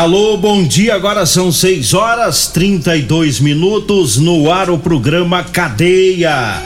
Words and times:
Alô, 0.00 0.38
bom 0.38 0.64
dia. 0.64 0.94
Agora 0.94 1.26
são 1.26 1.52
6 1.52 1.92
horas 1.92 2.46
32 2.46 3.38
minutos 3.38 4.16
no 4.16 4.50
ar 4.50 4.70
o 4.70 4.78
programa 4.78 5.44
Cadeia. 5.44 6.62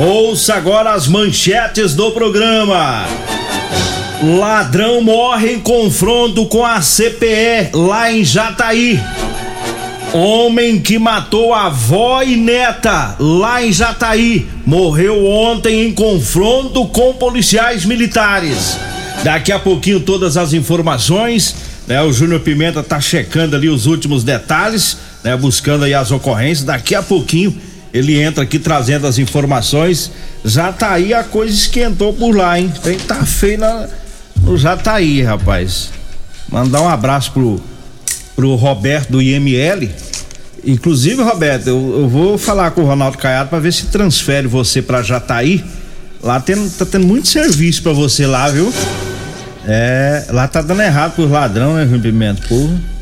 Ouça 0.00 0.54
agora 0.54 0.92
as 0.92 1.06
manchetes 1.06 1.94
do 1.94 2.10
programa. 2.10 3.06
Ladrão 4.36 5.00
morre 5.00 5.52
em 5.52 5.60
confronto 5.60 6.44
com 6.46 6.66
a 6.66 6.80
CPE 6.80 7.70
lá 7.72 8.12
em 8.12 8.24
Jataí. 8.24 9.00
Homem 10.12 10.80
que 10.80 10.98
matou 10.98 11.54
avó 11.54 12.20
e 12.20 12.36
neta 12.36 13.14
lá 13.20 13.64
em 13.64 13.72
Jataí 13.72 14.44
morreu 14.66 15.24
ontem 15.24 15.86
em 15.86 15.92
confronto 15.92 16.84
com 16.86 17.12
policiais 17.12 17.84
militares. 17.84 18.76
Daqui 19.22 19.52
a 19.52 19.58
pouquinho 19.60 20.00
todas 20.00 20.36
as 20.36 20.52
informações, 20.52 21.54
né? 21.86 22.02
O 22.02 22.12
Júnior 22.12 22.40
Pimenta 22.40 22.82
tá 22.82 23.00
checando 23.00 23.56
ali 23.56 23.68
os 23.68 23.86
últimos 23.86 24.24
detalhes, 24.24 24.96
né? 25.22 25.36
Buscando 25.36 25.84
aí 25.84 25.94
as 25.94 26.10
ocorrências. 26.10 26.64
Daqui 26.64 26.94
a 26.94 27.02
pouquinho 27.02 27.56
ele 27.92 28.20
entra 28.20 28.44
aqui 28.44 28.58
trazendo 28.58 29.06
as 29.06 29.18
informações. 29.18 30.10
Já 30.44 30.72
tá 30.72 30.94
a 30.96 31.24
coisa 31.24 31.54
esquentou 31.54 32.12
por 32.12 32.34
lá, 32.34 32.58
hein? 32.58 32.72
Tem 32.82 32.96
que 32.96 33.04
tá 33.04 33.24
feio 33.24 33.58
na, 33.58 33.88
no 34.42 34.56
Jataí, 34.56 35.22
rapaz. 35.22 35.90
Mandar 36.48 36.82
um 36.82 36.88
abraço 36.88 37.32
pro, 37.32 37.60
pro 38.34 38.54
Roberto 38.54 39.10
do 39.10 39.22
IML. 39.22 39.90
Inclusive, 40.64 41.22
Roberto, 41.22 41.66
eu, 41.66 42.00
eu 42.00 42.08
vou 42.08 42.38
falar 42.38 42.70
com 42.70 42.82
o 42.82 42.86
Ronaldo 42.86 43.18
Caiado 43.18 43.50
para 43.50 43.58
ver 43.58 43.72
se 43.72 43.86
transfere 43.86 44.46
você 44.46 44.80
para 44.80 45.02
Jataí. 45.02 45.64
Lá 46.22 46.40
tem, 46.40 46.68
tá 46.70 46.86
tendo 46.86 47.06
muito 47.06 47.26
serviço 47.28 47.82
para 47.82 47.92
você 47.92 48.26
lá, 48.26 48.48
viu? 48.48 48.72
É, 49.66 50.26
lá 50.30 50.48
tá 50.48 50.60
dando 50.60 50.82
errado 50.82 51.12
pros 51.14 51.30
ladrão, 51.30 51.74
né. 51.74 51.88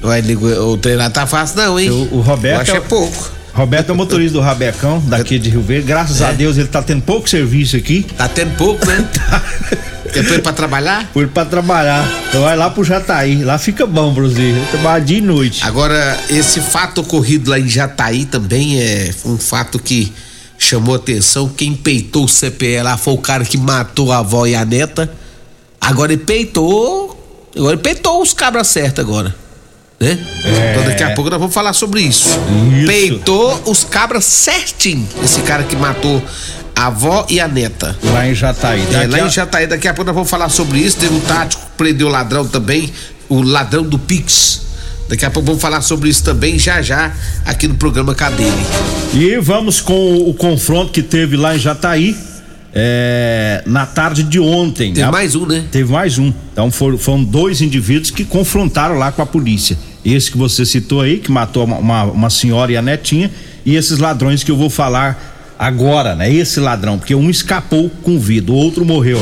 Ué, 0.03 0.21
digo, 0.21 0.47
o 0.47 0.77
treinar 0.77 1.11
tá 1.11 1.27
fácil 1.27 1.57
não, 1.59 1.79
hein? 1.79 1.91
O, 1.91 2.17
o 2.17 2.21
Roberto. 2.21 2.57
Eu 2.57 2.61
acho 2.61 2.73
é, 2.73 2.77
é 2.77 2.81
pouco. 2.81 3.31
Roberto 3.53 3.91
é 3.91 3.93
o 3.93 3.97
motorista 3.97 4.33
do 4.39 4.41
Rabecão, 4.41 5.03
daqui 5.07 5.39
de 5.39 5.51
Rio 5.51 5.63
Verde. 5.63 5.87
Graças 5.87 6.21
É. 6.21 6.27
a 6.27 6.33
Deus 6.33 6.57
ele 6.57 6.69
tá 6.69 6.83
tendo 6.83 7.03
pouco 7.03 7.29
serviço 7.29 7.77
aqui. 7.77 8.07
Tá 8.17 8.29
tendo 8.29 8.57
pouco, 8.57 8.87
né? 8.87 9.07
Depois 10.13 10.41
pra 10.41 10.53
trabalhar? 10.53 11.09
Por 11.13 11.27
pra 11.29 11.45
trabalhar. 11.45 12.09
Então 12.29 12.43
vai 12.43 12.57
lá 12.57 12.69
pro 12.71 12.83
Jataí. 12.83 13.45
Lá 13.45 13.59
fica 13.59 13.87
bom, 13.87 14.13
Bruzinho. 14.13 14.65
Trabalhar 14.71 15.01
dia 15.05 15.19
e 15.19 15.21
noite. 15.21 15.65
Agora, 15.65 16.19
esse 16.29 16.61
fato 16.61 17.01
ocorrido 17.01 17.51
lá 17.51 17.59
em 17.61 17.69
Jataí 17.69 18.25
também 18.25 18.81
é 18.81 19.11
um 19.25 19.37
fato 19.39 19.79
que 19.79 20.13
chamou 20.59 20.97
atenção. 20.97 21.49
Quem 21.49 21.75
peitou 21.75 22.25
o 22.25 22.29
CPE 22.29 22.83
lá 22.83 22.97
foi 22.97 23.15
o 23.15 23.19
cara 23.19 23.45
que 23.45 23.57
matou 23.57 24.13
a 24.13 24.19
avó 24.19 24.47
e 24.47 24.55
a 24.55 24.65
neta. 24.65 25.11
Agora 25.81 26.13
ele 26.13 26.23
peitou. 26.23 27.17
Agora 27.57 27.75
ele 27.75 27.83
peitou 27.83 28.23
os 28.23 28.33
cabras 28.33 28.67
certos 28.69 29.05
agora. 29.05 29.35
Né? 29.99 30.19
Então 30.73 30.85
daqui 30.85 31.03
a 31.03 31.11
pouco 31.15 31.31
nós 31.31 31.39
vamos 31.39 31.55
falar 31.55 31.73
sobre 31.73 32.01
isso. 32.01 32.29
Isso. 32.77 32.87
Peitou 32.87 33.63
os 33.67 33.85
cabras 33.85 34.25
certinho. 34.25 35.07
Esse 35.23 35.41
cara 35.43 35.63
que 35.65 35.77
matou 35.77 36.23
a 36.75 36.87
avó 36.87 37.27
e 37.29 37.39
a 37.41 37.47
neta. 37.49 37.97
Lá 38.05 38.27
em 38.27 38.35
Jataí. 38.35 38.83
É, 38.93 39.07
lá 39.07 39.19
a- 39.19 39.27
em 39.27 39.31
Jataí, 39.31 39.67
daqui 39.67 39.89
a 39.89 39.93
pouco 39.93 40.07
nós 40.07 40.15
vamos 40.15 40.31
falar 40.31 40.49
sobre 40.49 40.79
isso. 40.79 40.97
Teve 40.97 41.15
um 41.15 41.21
tático 41.21 41.63
que 41.63 41.73
prendeu 41.77 42.07
o 42.07 42.11
ladrão 42.11 42.47
também, 42.47 42.91
o 43.29 43.43
ladrão 43.43 43.83
do 43.83 43.99
Pix. 43.99 44.63
Daqui 45.09 45.25
a 45.27 45.31
pouco 45.31 45.47
vamos 45.49 45.61
falar 45.61 45.83
sobre 45.83 46.09
isso 46.09 46.23
também 46.23 46.57
já 46.57 46.81
já 46.81 47.13
aqui 47.45 47.67
no 47.67 47.75
programa 47.75 48.15
Cadeia. 48.15 48.53
E 49.13 49.37
vamos 49.39 49.81
com 49.81 50.17
o 50.19 50.33
confronto 50.33 50.93
que 50.93 51.03
teve 51.03 51.37
lá 51.37 51.57
em 51.57 51.59
Jataí 51.59 52.17
é, 52.75 53.63
na 53.67 53.87
tarde 53.87 54.23
de 54.23 54.39
ontem. 54.39 54.93
Tem 54.93 55.05
né? 55.05 55.11
mais 55.11 55.35
um, 55.35 55.47
né? 55.47 55.65
Teve 55.71 55.93
mais 55.93 56.19
um. 56.19 56.33
Então 56.53 56.71
foram, 56.71 56.99
foram 56.99 57.25
dois 57.25 57.61
indivíduos 57.61 58.11
que 58.11 58.25
confrontaram 58.25 58.97
lá 58.97 59.11
com 59.11 59.23
a 59.23 59.27
polícia. 59.27 59.77
Esse 60.05 60.31
que 60.31 60.39
você 60.39 60.65
citou 60.65 61.01
aí, 61.01 61.19
que 61.19 61.31
matou 61.31 61.65
uma, 61.65 61.77
uma, 61.79 62.05
uma 62.05 62.31
senhora 62.31 62.73
e 62.73 62.77
a 62.77 62.83
netinha, 62.83 63.31
e 63.67 63.77
esses 63.77 63.99
ladrões 63.99 64.43
que 64.43 64.51
eu 64.51 64.57
vou 64.57 64.71
falar 64.71 65.55
agora, 65.59 66.15
né? 66.15 66.33
Esse 66.33 66.59
ladrão, 66.59 66.99
porque 66.99 67.15
um 67.15 67.29
escapou 67.29 67.91
com 68.03 68.19
vida, 68.19 68.51
o 68.51 68.55
outro 68.55 68.85
morreu. 68.85 69.21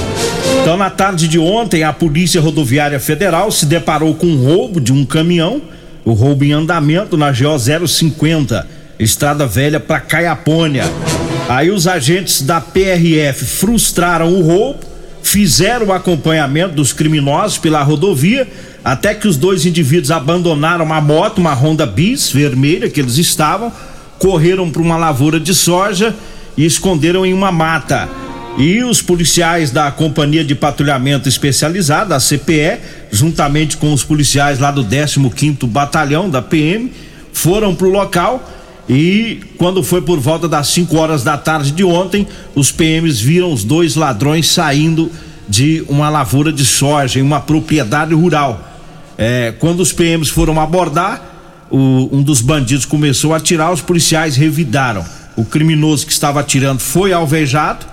Então, 0.63 0.77
na 0.77 0.89
tarde 0.89 1.27
de 1.27 1.39
ontem, 1.39 1.83
a 1.83 1.93
Polícia 1.93 2.41
Rodoviária 2.41 3.01
Federal 3.01 3.51
se 3.51 3.67
deparou 3.67 4.15
com 4.15 4.27
um 4.27 4.45
roubo 4.45 4.81
de 4.81 4.93
um 4.93 5.05
caminhão, 5.05 5.61
o 6.05 6.13
roubo 6.13 6.45
em 6.45 6.53
andamento 6.53 7.17
na 7.17 7.33
GO 7.33 7.87
050, 7.89 8.67
Estrada 8.99 9.47
Velha 9.47 9.81
para 9.81 9.99
Caiapônia. 10.01 10.85
Aí 11.49 11.71
os 11.71 11.87
agentes 11.87 12.43
da 12.43 12.61
PRF 12.61 13.43
frustraram 13.43 14.35
o 14.35 14.43
roubo, 14.43 14.81
fizeram 15.23 15.87
o 15.87 15.93
acompanhamento 15.95 16.75
dos 16.75 16.93
criminosos 16.93 17.57
pela 17.57 17.83
rodovia, 17.83 18.47
até 18.85 19.15
que 19.15 19.27
os 19.27 19.39
dois 19.39 19.65
indivíduos 19.65 20.11
abandonaram 20.11 20.85
uma 20.85 21.01
moto, 21.01 21.39
uma 21.39 21.55
Honda 21.55 21.87
Bis 21.87 22.31
vermelha 22.31 22.91
que 22.91 23.01
eles 23.01 23.17
estavam, 23.17 23.73
correram 24.19 24.71
para 24.71 24.83
uma 24.83 24.99
lavoura 24.99 25.41
de 25.41 25.55
soja 25.55 26.15
e 26.55 26.67
esconderam 26.67 27.25
em 27.25 27.33
uma 27.33 27.51
mata. 27.51 28.07
E 28.59 28.83
os 28.83 29.01
policiais 29.01 29.71
da 29.71 29.91
Companhia 29.91 30.45
de 30.45 30.55
Patrulhamento 30.55 31.31
Especializada, 31.31 32.15
a 32.15 32.21
CPE, 32.21 32.79
juntamente 33.11 33.79
com 33.79 33.93
os 33.93 34.05
policiais 34.05 34.59
lá 34.59 34.71
do 34.71 34.85
15º 34.85 35.67
Batalhão 35.67 36.29
da 36.29 36.43
PM, 36.43 36.93
foram 37.33 37.75
para 37.75 37.87
o 37.87 37.91
local 37.91 38.58
e 38.89 39.41
quando 39.59 39.83
foi 39.83 40.01
por 40.01 40.19
volta 40.19 40.49
das 40.49 40.69
5 40.69 40.97
horas 40.97 41.23
da 41.23 41.37
tarde 41.37 41.73
de 41.73 41.85
ontem, 41.85 42.27
os 42.55 42.73
PMs 42.73 43.21
viram 43.21 43.53
os 43.53 43.63
dois 43.65 43.95
ladrões 43.97 44.49
saindo 44.49 45.11
de 45.49 45.85
uma 45.89 46.09
lavoura 46.09 46.53
de 46.53 46.65
soja 46.65 47.19
em 47.19 47.23
uma 47.23 47.41
propriedade 47.41 48.15
rural. 48.15 48.65
É, 49.19 49.53
quando 49.59 49.81
os 49.81 49.93
PMs 49.93 50.31
foram 50.31 50.59
abordar, 50.61 51.23
o- 51.71 52.09
um 52.13 52.23
dos 52.23 52.41
bandidos 52.41 52.85
começou 52.87 53.35
a 53.35 53.37
atirar, 53.37 53.73
os 53.73 53.83
policiais 53.83 54.37
revidaram. 54.37 55.05
O 55.37 55.45
criminoso 55.45 56.07
que 56.07 56.13
estava 56.13 56.41
atirando 56.41 56.81
foi 56.81 57.13
alvejado 57.13 57.85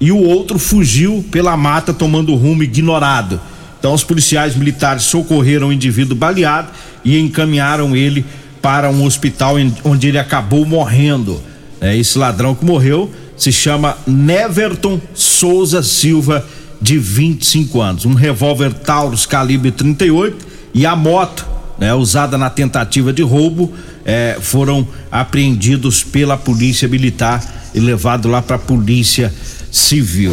e 0.00 0.12
o 0.12 0.18
outro 0.18 0.58
fugiu 0.58 1.24
pela 1.30 1.56
mata 1.56 1.94
tomando 1.94 2.34
rumo 2.34 2.62
ignorado. 2.62 3.40
Então 3.78 3.94
os 3.94 4.04
policiais 4.04 4.54
militares 4.54 5.04
socorreram 5.04 5.68
o 5.68 5.72
indivíduo 5.72 6.16
baleado 6.16 6.68
e 7.04 7.18
encaminharam 7.18 7.96
ele 7.96 8.24
para 8.62 8.88
um 8.88 9.04
hospital 9.04 9.58
em- 9.58 9.74
onde 9.84 10.06
ele 10.08 10.18
acabou 10.18 10.64
morrendo. 10.64 11.42
É, 11.80 11.96
esse 11.96 12.16
ladrão 12.16 12.54
que 12.54 12.64
morreu 12.64 13.10
se 13.36 13.50
chama 13.52 13.96
Neverton 14.06 15.00
Souza 15.12 15.82
Silva, 15.82 16.46
de 16.80 16.98
25 16.98 17.80
anos. 17.80 18.04
Um 18.04 18.14
revólver 18.14 18.72
Taurus 18.72 19.24
calibre 19.26 19.70
38 19.70 20.46
e 20.74 20.84
a 20.86 20.96
moto, 20.96 21.46
né, 21.78 21.92
usada 21.94 22.36
na 22.38 22.50
tentativa 22.50 23.12
de 23.12 23.22
roubo, 23.22 23.72
é, 24.04 24.36
foram 24.40 24.86
apreendidos 25.10 26.02
pela 26.02 26.36
polícia 26.36 26.88
militar 26.88 27.70
e 27.74 27.78
levado 27.80 28.28
lá 28.28 28.42
para 28.42 28.56
a 28.56 28.58
polícia 28.58 29.32
civil. 29.70 30.32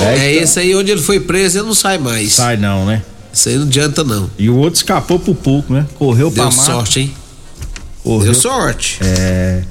É 0.00 0.30
então- 0.32 0.42
esse 0.44 0.60
aí 0.60 0.74
onde 0.74 0.90
ele 0.90 1.02
foi 1.02 1.20
preso, 1.20 1.58
ele 1.58 1.66
não 1.66 1.74
sai 1.74 1.98
mais. 1.98 2.32
Sai 2.34 2.56
não, 2.56 2.86
né? 2.86 3.02
Isso 3.32 3.48
aí 3.48 3.56
não 3.56 3.64
adianta, 3.64 4.02
não. 4.04 4.30
E 4.38 4.48
o 4.48 4.56
outro 4.56 4.76
escapou 4.78 5.18
por 5.18 5.34
pouco, 5.34 5.72
né? 5.72 5.84
Correu 5.98 6.30
pra 6.30 6.44
Deu 6.44 6.52
mata. 6.56 6.72
sorte, 6.72 7.00
hein? 7.00 7.12
Correu, 8.02 8.32
Deu 8.32 8.34
sorte. 8.34 8.98
É, 9.02 9.62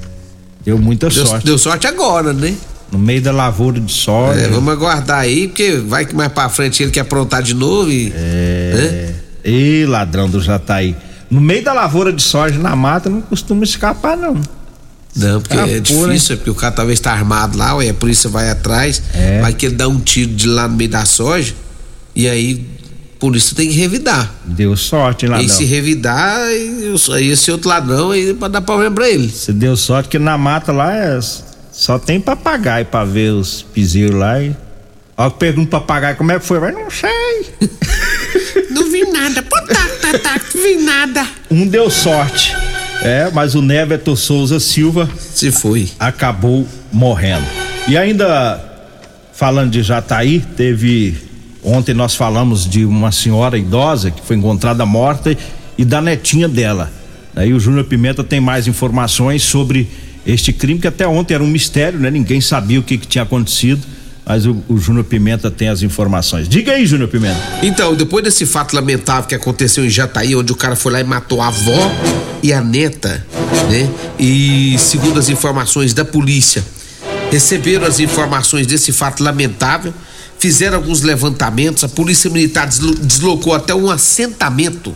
deu 0.64 0.78
muita 0.78 1.08
Deu, 1.08 1.26
sorte. 1.26 1.44
deu 1.46 1.58
sorte 1.58 1.86
agora, 1.86 2.32
né? 2.32 2.54
No 2.90 2.98
meio 2.98 3.20
da 3.20 3.32
lavoura 3.32 3.78
de 3.80 3.92
soja. 3.92 4.40
É, 4.40 4.48
vamos 4.48 4.72
aguardar 4.72 5.18
aí, 5.20 5.48
porque 5.48 5.72
vai 5.76 6.06
que 6.06 6.14
mais 6.14 6.32
pra 6.32 6.48
frente 6.48 6.82
ele 6.82 6.90
quer 6.90 7.00
aprontar 7.00 7.42
de 7.42 7.54
novo 7.54 7.90
e. 7.90 8.12
É. 8.14 9.14
Ê, 9.44 9.86
ladrão 9.86 10.28
do 10.28 10.40
Jataí. 10.40 10.96
No 11.30 11.40
meio 11.40 11.62
da 11.62 11.72
lavoura 11.72 12.12
de 12.12 12.22
soja 12.22 12.58
na 12.58 12.74
mata 12.74 13.10
não 13.10 13.20
costuma 13.20 13.62
escapar, 13.64 14.16
não. 14.16 14.40
Não, 15.16 15.40
porque 15.40 15.56
é 15.56 15.80
pô, 15.80 16.06
difícil, 16.06 16.34
é 16.34 16.36
porque 16.36 16.50
o 16.50 16.54
cara 16.54 16.72
talvez 16.72 17.00
tá 17.00 17.12
armado 17.12 17.58
lá, 17.58 17.74
ué, 17.76 17.88
a 17.88 17.94
polícia 17.94 18.30
vai 18.30 18.50
atrás, 18.50 19.02
É. 19.12 19.40
vai 19.40 19.52
que 19.52 19.66
ele 19.66 19.74
dá 19.74 19.88
um 19.88 19.98
tiro 19.98 20.32
de 20.32 20.46
lá 20.46 20.68
no 20.68 20.76
meio 20.76 20.88
da 20.90 21.04
soja, 21.04 21.54
e 22.14 22.28
aí 22.28 22.64
a 23.18 23.20
polícia 23.20 23.56
tem 23.56 23.68
que 23.68 23.74
revidar. 23.74 24.32
Deu 24.44 24.76
sorte, 24.76 25.26
hein, 25.26 25.30
E 25.30 25.32
ladrão? 25.32 25.48
se 25.48 25.64
revidar, 25.64 26.38
aí, 26.38 26.92
esse 27.32 27.50
outro 27.50 27.68
ladrão 27.68 28.12
aí 28.12 28.32
pode 28.32 28.52
dar 28.52 28.60
problema 28.60 28.94
pra 28.94 29.08
ele. 29.08 29.28
Você 29.28 29.52
deu 29.52 29.76
sorte 29.76 30.08
que 30.08 30.18
na 30.20 30.38
mata 30.38 30.70
lá 30.72 30.94
é- 30.96 31.18
só 31.72 31.98
tem 31.98 32.20
papagaio 32.20 32.86
pra 32.86 33.04
ver 33.04 33.30
os 33.32 33.62
piseiros 33.62 34.14
lá. 34.16 34.40
E... 34.40 34.54
Ó, 35.16 35.28
que 35.30 35.38
pergunta 35.38 35.70
pro 35.70 35.80
papagaio 35.80 36.16
como 36.16 36.30
é 36.32 36.38
que 36.38 36.46
foi, 36.46 36.60
mas 36.60 36.74
não 36.74 36.88
sei. 36.90 37.68
Não 38.70 38.88
vi 38.90 39.02
nada, 39.10 39.42
pô, 39.42 39.56
tá, 39.62 39.88
tá, 40.00 40.18
tá, 40.18 40.40
não 40.54 40.62
vi 40.62 40.76
nada. 40.76 41.26
Um 41.50 41.66
deu 41.66 41.90
sorte. 41.90 42.54
É, 43.02 43.28
mas 43.32 43.54
o 43.54 43.62
Neverton 43.62 44.14
Souza 44.14 44.60
Silva 44.60 45.08
Se 45.18 45.50
foi. 45.50 45.88
acabou 45.98 46.66
morrendo. 46.92 47.44
E 47.88 47.96
ainda 47.96 48.62
falando 49.32 49.70
de 49.70 49.82
Jataí, 49.82 50.40
teve 50.56 51.16
ontem 51.68 51.94
nós 51.94 52.14
falamos 52.14 52.68
de 52.68 52.84
uma 52.84 53.12
senhora 53.12 53.58
idosa 53.58 54.10
que 54.10 54.24
foi 54.24 54.36
encontrada 54.36 54.84
morta 54.86 55.36
e 55.76 55.84
da 55.84 56.00
netinha 56.00 56.48
dela. 56.48 56.90
Aí 57.36 57.52
o 57.52 57.60
Júnior 57.60 57.84
Pimenta 57.84 58.24
tem 58.24 58.40
mais 58.40 58.66
informações 58.66 59.42
sobre 59.42 59.88
este 60.26 60.52
crime 60.52 60.80
que 60.80 60.88
até 60.88 61.06
ontem 61.06 61.34
era 61.34 61.42
um 61.42 61.46
mistério, 61.46 61.98
né? 61.98 62.10
Ninguém 62.10 62.40
sabia 62.40 62.80
o 62.80 62.82
que, 62.82 62.98
que 62.98 63.06
tinha 63.06 63.22
acontecido, 63.22 63.80
mas 64.26 64.44
o, 64.44 64.62
o 64.68 64.78
Júnior 64.78 65.04
Pimenta 65.04 65.50
tem 65.50 65.68
as 65.68 65.82
informações. 65.82 66.48
Diga 66.48 66.72
aí, 66.72 66.84
Júnior 66.84 67.08
Pimenta. 67.08 67.40
Então, 67.62 67.94
depois 67.94 68.24
desse 68.24 68.44
fato 68.44 68.74
lamentável 68.74 69.28
que 69.28 69.34
aconteceu 69.34 69.84
em 69.84 69.90
Jataí, 69.90 70.34
onde 70.34 70.52
o 70.52 70.56
cara 70.56 70.74
foi 70.74 70.92
lá 70.92 71.00
e 71.00 71.04
matou 71.04 71.40
a 71.40 71.48
avó 71.48 71.92
e 72.42 72.52
a 72.52 72.60
neta, 72.60 73.24
né? 73.70 73.88
E 74.18 74.76
segundo 74.78 75.18
as 75.18 75.28
informações 75.28 75.94
da 75.94 76.04
polícia, 76.04 76.64
receberam 77.30 77.86
as 77.86 78.00
informações 78.00 78.66
desse 78.66 78.92
fato 78.92 79.22
lamentável, 79.22 79.94
fizeram 80.38 80.76
alguns 80.76 81.02
levantamentos, 81.02 81.84
a 81.84 81.88
polícia 81.88 82.30
militar 82.30 82.66
deslo- 82.66 82.94
deslocou 82.94 83.54
até 83.54 83.74
um 83.74 83.90
assentamento 83.90 84.94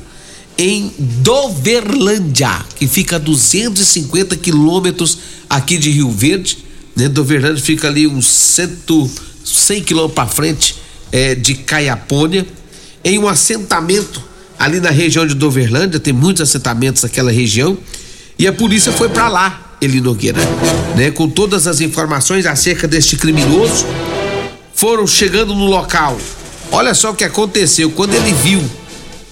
em 0.57 0.93
Doverlândia, 0.99 2.65
que 2.77 2.87
fica 2.87 3.17
a 3.17 3.19
250 3.19 4.37
quilômetros 4.37 5.19
aqui 5.49 5.79
de 5.79 5.91
Rio 5.91 6.11
Verde, 6.11 6.59
né? 6.95 7.09
Doverlândia 7.09 7.63
fica 7.63 7.89
ali 7.89 8.07
uns 8.07 8.27
cento, 8.27 9.11
100 9.45 9.83
quilômetros 9.83 10.15
para 10.15 10.29
frente 10.29 10.77
eh, 11.11 11.35
de 11.35 11.55
Caiapônia, 11.55 12.47
em 13.03 13.19
um 13.19 13.27
assentamento 13.27 14.23
ali 14.59 14.79
na 14.79 14.91
região 14.91 15.27
de 15.27 15.35
Doverlândia, 15.35 15.99
tem 15.99 16.13
muitos 16.13 16.43
assentamentos 16.43 17.03
naquela 17.03 17.33
região, 17.33 17.77
e 18.39 18.47
a 18.47 18.53
polícia 18.53 18.93
foi 18.93 19.09
para 19.09 19.29
lá, 19.29 19.77
Eli 19.81 20.01
Nogueira, 20.01 20.39
né? 20.97 21.11
Com 21.11 21.29
todas 21.29 21.67
as 21.67 21.81
informações 21.81 22.47
acerca 22.47 22.87
deste 22.87 23.17
criminoso, 23.17 23.85
foram 24.83 25.07
chegando 25.07 25.55
no 25.55 25.67
local. 25.67 26.19
Olha 26.73 26.93
só 26.93 27.13
o 27.13 27.15
que 27.15 27.23
aconteceu 27.23 27.89
quando 27.93 28.15
ele 28.15 28.33
viu, 28.33 28.61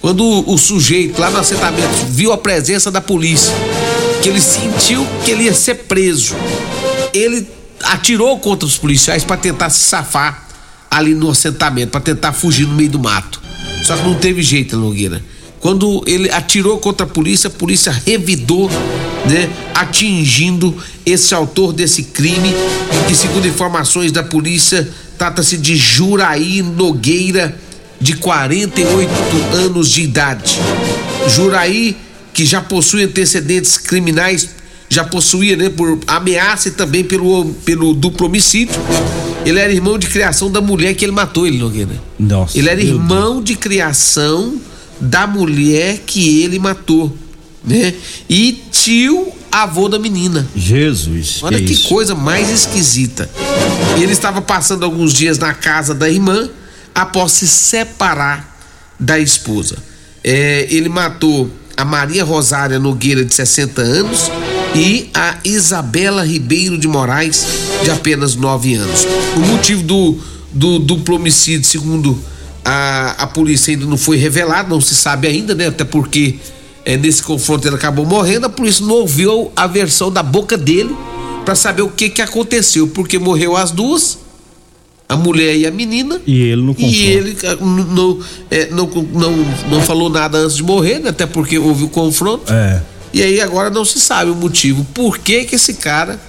quando 0.01 0.25
o, 0.25 0.55
o 0.55 0.57
sujeito 0.57 1.21
lá 1.21 1.29
no 1.29 1.41
assentamento 1.41 2.07
viu 2.07 2.33
a 2.33 2.39
presença 2.39 2.89
da 2.89 3.01
polícia, 3.01 3.53
que 4.23 4.29
ele 4.29 4.41
sentiu 4.41 5.05
que 5.25 5.33
ele 5.33 5.45
ia 5.45 5.53
ser 5.53 5.75
preso. 5.75 6.37
Ele 7.13 7.49
atirou 7.83 8.39
contra 8.39 8.65
os 8.65 8.79
policiais 8.79 9.25
para 9.25 9.37
tentar 9.37 9.71
se 9.71 9.81
safar 9.81 10.47
ali 10.89 11.17
no 11.17 11.29
assentamento, 11.29 11.91
para 11.91 12.01
tentar 12.01 12.33
fugir 12.33 12.69
no 12.69 12.75
meio 12.75 12.91
do 12.91 13.01
mato. 13.01 13.43
Só 13.85 13.97
que 13.97 14.05
não 14.05 14.15
teve 14.15 14.43
jeito, 14.43 14.77
Nogueira. 14.77 15.21
Quando 15.61 16.03
ele 16.07 16.31
atirou 16.31 16.79
contra 16.79 17.05
a 17.05 17.09
polícia, 17.09 17.49
a 17.49 17.51
polícia 17.51 17.93
revidou, 18.07 18.71
né, 19.29 19.51
atingindo 19.75 20.75
esse 21.05 21.35
autor 21.35 21.75
desse 21.75 22.05
crime, 22.05 22.55
que 23.07 23.15
segundo 23.15 23.47
informações 23.47 24.11
da 24.11 24.23
polícia, 24.23 24.89
trata-se 25.19 25.59
de 25.59 25.77
Juraí 25.77 26.63
Nogueira, 26.63 27.55
de 28.01 28.15
48 28.15 29.13
anos 29.53 29.91
de 29.91 30.01
idade. 30.01 30.59
Juraí, 31.29 31.95
que 32.33 32.47
já 32.47 32.63
possui 32.63 33.05
antecedentes 33.05 33.77
criminais, 33.77 34.49
já 34.89 35.05
possuía, 35.05 35.57
né, 35.57 35.69
por 35.69 35.99
ameaça 36.07 36.69
e 36.69 36.73
também 36.73 37.05
pelo, 37.05 37.53
pelo 37.67 37.93
duplo 37.93 38.29
homicídio. 38.29 38.81
Ele 39.45 39.59
era 39.59 39.71
irmão 39.71 39.99
de 39.99 40.07
criação 40.07 40.51
da 40.51 40.63
mulher 40.63 40.95
que 40.95 41.05
ele 41.05 41.13
matou, 41.13 41.47
ele 41.47 41.59
Nogueira. 41.59 42.01
Nossa. 42.19 42.59
Ele 42.59 42.69
era 42.71 42.81
irmão 42.81 43.43
de 43.43 43.57
criação 43.57 44.59
da 45.01 45.27
mulher 45.27 45.99
que 46.07 46.43
ele 46.43 46.59
matou, 46.59 47.17
né? 47.65 47.95
E 48.29 48.63
tio 48.71 49.33
avô 49.51 49.89
da 49.89 49.99
menina. 49.99 50.47
Jesus. 50.55 51.41
Olha 51.43 51.59
que, 51.59 51.73
isso? 51.73 51.89
coisa 51.89 52.15
mais 52.15 52.51
esquisita. 52.51 53.29
Ele 53.97 54.13
estava 54.13 54.41
passando 54.41 54.85
alguns 54.85 55.13
dias 55.13 55.39
na 55.39 55.53
casa 55.53 55.95
da 55.95 56.09
irmã 56.09 56.49
após 56.95 57.33
se 57.33 57.49
separar 57.49 58.59
da 58.99 59.19
esposa. 59.19 59.77
É, 60.23 60.67
ele 60.71 60.89
matou 60.89 61.51
a 61.77 61.85
Maria 61.85 62.25
Rosária 62.25 62.79
Nogueira, 62.79 63.25
de 63.25 63.35
60 63.35 63.81
anos, 63.81 64.31
e 64.75 65.09
a 65.15 65.39
Isabela 65.43 66.25
Ribeiro 66.25 66.77
de 66.77 66.87
Moraes, 66.87 67.47
de 67.83 67.91
apenas 67.91 68.37
9 68.37 68.75
anos. 68.75 69.07
O 69.37 69.41
motivo 69.41 69.83
do, 69.83 70.19
do 70.53 70.79
duplo 70.79 71.17
homicídio, 71.17 71.65
segundo 71.65 72.23
a, 72.71 73.17
a 73.19 73.27
polícia, 73.27 73.73
ainda 73.73 73.85
não 73.85 73.97
foi 73.97 74.17
revelado, 74.17 74.69
não 74.69 74.81
se 74.81 74.95
sabe 74.95 75.27
ainda, 75.27 75.57
né? 75.57 75.67
Até 75.67 75.83
porque 75.83 76.37
é, 76.85 76.97
nesse 76.97 77.21
confronto 77.21 77.67
ele 77.67 77.75
acabou 77.75 78.07
morrendo, 78.07 78.47
a 78.47 78.49
polícia 78.49 78.87
não 78.87 78.95
ouviu 78.95 79.51
a 79.57 79.67
versão 79.67 80.09
da 80.09 80.23
boca 80.23 80.57
dele 80.57 80.95
para 81.45 81.57
saber 81.57 81.83
o 81.83 81.89
que 81.89 82.09
que 82.09 82.23
aconteceu, 82.23 82.87
porque 82.87 83.19
morreu 83.19 83.57
as 83.57 83.73
duas, 83.73 84.19
a 85.09 85.17
mulher 85.17 85.57
e 85.57 85.67
a 85.67 85.71
menina. 85.73 86.21
E 86.25 86.43
ele 86.43 86.63
no 86.63 86.73
confronto. 86.73 86.95
E 86.95 87.07
ele 87.07 87.37
ah, 87.45 87.57
não, 87.57 88.21
é, 88.49 88.67
não, 88.71 88.87
não, 88.87 89.33
não 89.69 89.83
falou 89.83 90.09
nada 90.09 90.39
antes 90.39 90.55
de 90.55 90.63
morrer, 90.63 91.01
né? 91.01 91.11
até 91.11 91.27
porque 91.27 91.59
houve 91.59 91.83
o 91.83 91.89
confronto. 91.89 92.53
É. 92.53 92.81
E 93.13 93.21
aí 93.21 93.41
agora 93.41 93.69
não 93.69 93.85
se 93.85 93.99
sabe 93.99 94.31
o 94.31 94.37
motivo. 94.37 94.87
Por 94.95 95.19
que 95.19 95.45
que 95.45 95.57
esse 95.57 95.75
cara 95.75 96.21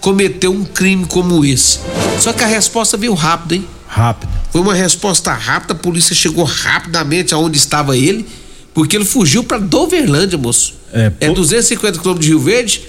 cometeu 0.00 0.52
um 0.52 0.64
crime 0.64 1.04
como 1.06 1.44
esse? 1.44 1.80
Só 2.20 2.32
que 2.32 2.44
a 2.44 2.46
resposta 2.46 2.96
veio 2.96 3.14
rápido, 3.14 3.54
hein? 3.56 3.66
Rápido. 3.88 4.43
Foi 4.54 4.60
uma 4.60 4.72
resposta 4.72 5.32
rápida, 5.32 5.72
a 5.74 5.76
polícia 5.76 6.14
chegou 6.14 6.44
rapidamente 6.44 7.34
aonde 7.34 7.58
estava 7.58 7.96
ele, 7.96 8.24
porque 8.72 8.94
ele 8.94 9.04
fugiu 9.04 9.42
para 9.42 9.58
Doverlândia, 9.58 10.38
moço. 10.38 10.74
É, 10.92 11.10
É 11.18 11.26
pô- 11.26 11.34
250 11.34 11.98
quilômetros 11.98 12.24
de 12.24 12.30
Rio 12.32 12.38
Verde, 12.40 12.82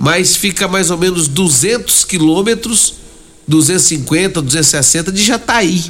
mas 0.00 0.34
fica 0.34 0.66
mais 0.66 0.90
ou 0.90 0.98
menos 0.98 1.28
200 1.28 2.04
quilômetros, 2.04 2.94
250, 3.46 4.42
260 4.42 5.12
de 5.12 5.22
Jataí. 5.22 5.84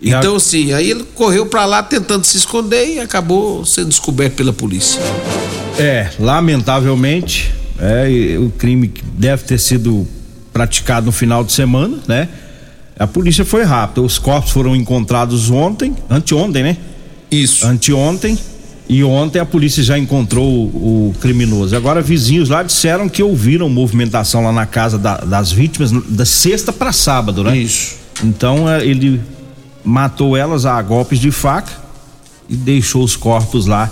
Então, 0.00 0.36
assim, 0.36 0.72
aí 0.72 0.88
ele 0.88 1.02
correu 1.16 1.46
para 1.46 1.64
lá 1.64 1.82
tentando 1.82 2.22
se 2.24 2.36
esconder 2.36 2.94
e 2.94 3.00
acabou 3.00 3.66
sendo 3.66 3.88
descoberto 3.88 4.34
pela 4.34 4.52
polícia. 4.52 5.00
É, 5.80 6.10
lamentavelmente, 6.20 7.52
é, 7.80 8.38
o 8.38 8.50
crime 8.50 8.86
que 8.86 9.02
deve 9.04 9.42
ter 9.42 9.58
sido 9.58 10.06
praticado 10.52 11.06
no 11.06 11.12
final 11.12 11.42
de 11.42 11.52
semana, 11.52 11.98
né? 12.06 12.28
A 12.98 13.06
polícia 13.06 13.44
foi 13.44 13.62
rápida. 13.64 14.02
Os 14.02 14.18
corpos 14.18 14.50
foram 14.52 14.74
encontrados 14.76 15.50
ontem, 15.50 15.94
anteontem, 16.08 16.62
né? 16.62 16.76
Isso. 17.30 17.66
Anteontem. 17.66 18.38
E 18.88 19.02
ontem 19.02 19.38
a 19.38 19.46
polícia 19.46 19.82
já 19.82 19.98
encontrou 19.98 20.46
o, 20.46 21.08
o 21.10 21.14
criminoso. 21.20 21.74
Agora, 21.74 22.02
vizinhos 22.02 22.50
lá 22.50 22.62
disseram 22.62 23.08
que 23.08 23.22
ouviram 23.22 23.68
movimentação 23.68 24.44
lá 24.44 24.52
na 24.52 24.66
casa 24.66 24.98
da- 24.98 25.16
das 25.18 25.50
vítimas 25.50 25.90
da 25.90 26.24
sexta 26.26 26.70
para 26.72 26.92
sábado, 26.92 27.42
né? 27.42 27.56
Isso. 27.56 27.96
Então 28.22 28.68
é, 28.68 28.84
ele 28.86 29.20
matou 29.82 30.36
elas 30.36 30.66
a 30.66 30.80
golpes 30.82 31.18
de 31.18 31.30
faca 31.30 31.72
e 32.48 32.54
deixou 32.54 33.02
os 33.02 33.16
corpos 33.16 33.66
lá 33.66 33.90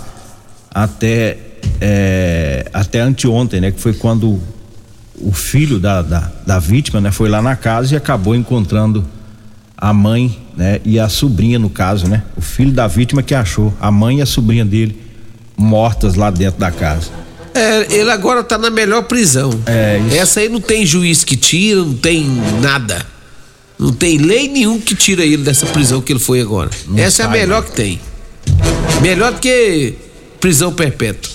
até 0.73 1.37
é, 1.81 2.65
até 2.71 2.99
anteontem, 3.01 3.59
né? 3.61 3.71
Que 3.71 3.79
foi 3.81 3.93
quando 3.93 4.39
o 5.15 5.31
filho 5.31 5.79
da, 5.79 6.01
da, 6.01 6.31
da 6.45 6.59
vítima, 6.59 6.99
né? 6.99 7.11
Foi 7.11 7.29
lá 7.29 7.41
na 7.41 7.55
casa 7.55 7.93
e 7.93 7.97
acabou 7.97 8.35
encontrando 8.35 9.05
a 9.77 9.93
mãe, 9.93 10.39
né? 10.55 10.79
E 10.83 10.99
a 10.99 11.09
sobrinha 11.09 11.59
no 11.59 11.69
caso, 11.69 12.07
né? 12.07 12.23
O 12.35 12.41
filho 12.41 12.71
da 12.71 12.87
vítima 12.87 13.21
que 13.21 13.35
achou 13.35 13.73
a 13.79 13.91
mãe 13.91 14.19
e 14.19 14.21
a 14.21 14.25
sobrinha 14.25 14.65
dele 14.65 14.99
mortas 15.57 16.15
lá 16.15 16.31
dentro 16.31 16.59
da 16.59 16.71
casa. 16.71 17.09
É, 17.53 17.93
ele 17.93 18.09
agora 18.09 18.43
tá 18.43 18.57
na 18.57 18.69
melhor 18.69 19.03
prisão. 19.03 19.51
É, 19.65 19.99
isso. 20.07 20.15
Essa 20.15 20.39
aí 20.39 20.49
não 20.49 20.59
tem 20.59 20.85
juiz 20.85 21.23
que 21.23 21.37
tira, 21.37 21.81
não 21.81 21.93
tem 21.93 22.27
nada. 22.59 23.05
Não 23.77 23.91
tem 23.91 24.17
lei 24.17 24.47
nenhum 24.47 24.79
que 24.79 24.95
tira 24.95 25.23
ele 25.23 25.43
dessa 25.43 25.65
prisão 25.67 26.01
que 26.01 26.13
ele 26.13 26.19
foi 26.19 26.41
agora. 26.41 26.69
Não 26.87 26.97
Essa 26.97 27.23
é 27.23 27.25
a 27.25 27.29
melhor 27.29 27.61
né? 27.61 27.69
que 27.69 27.75
tem. 27.75 27.99
Melhor 29.01 29.33
do 29.33 29.39
que 29.39 29.95
prisão 30.39 30.71
perpétua. 30.73 31.32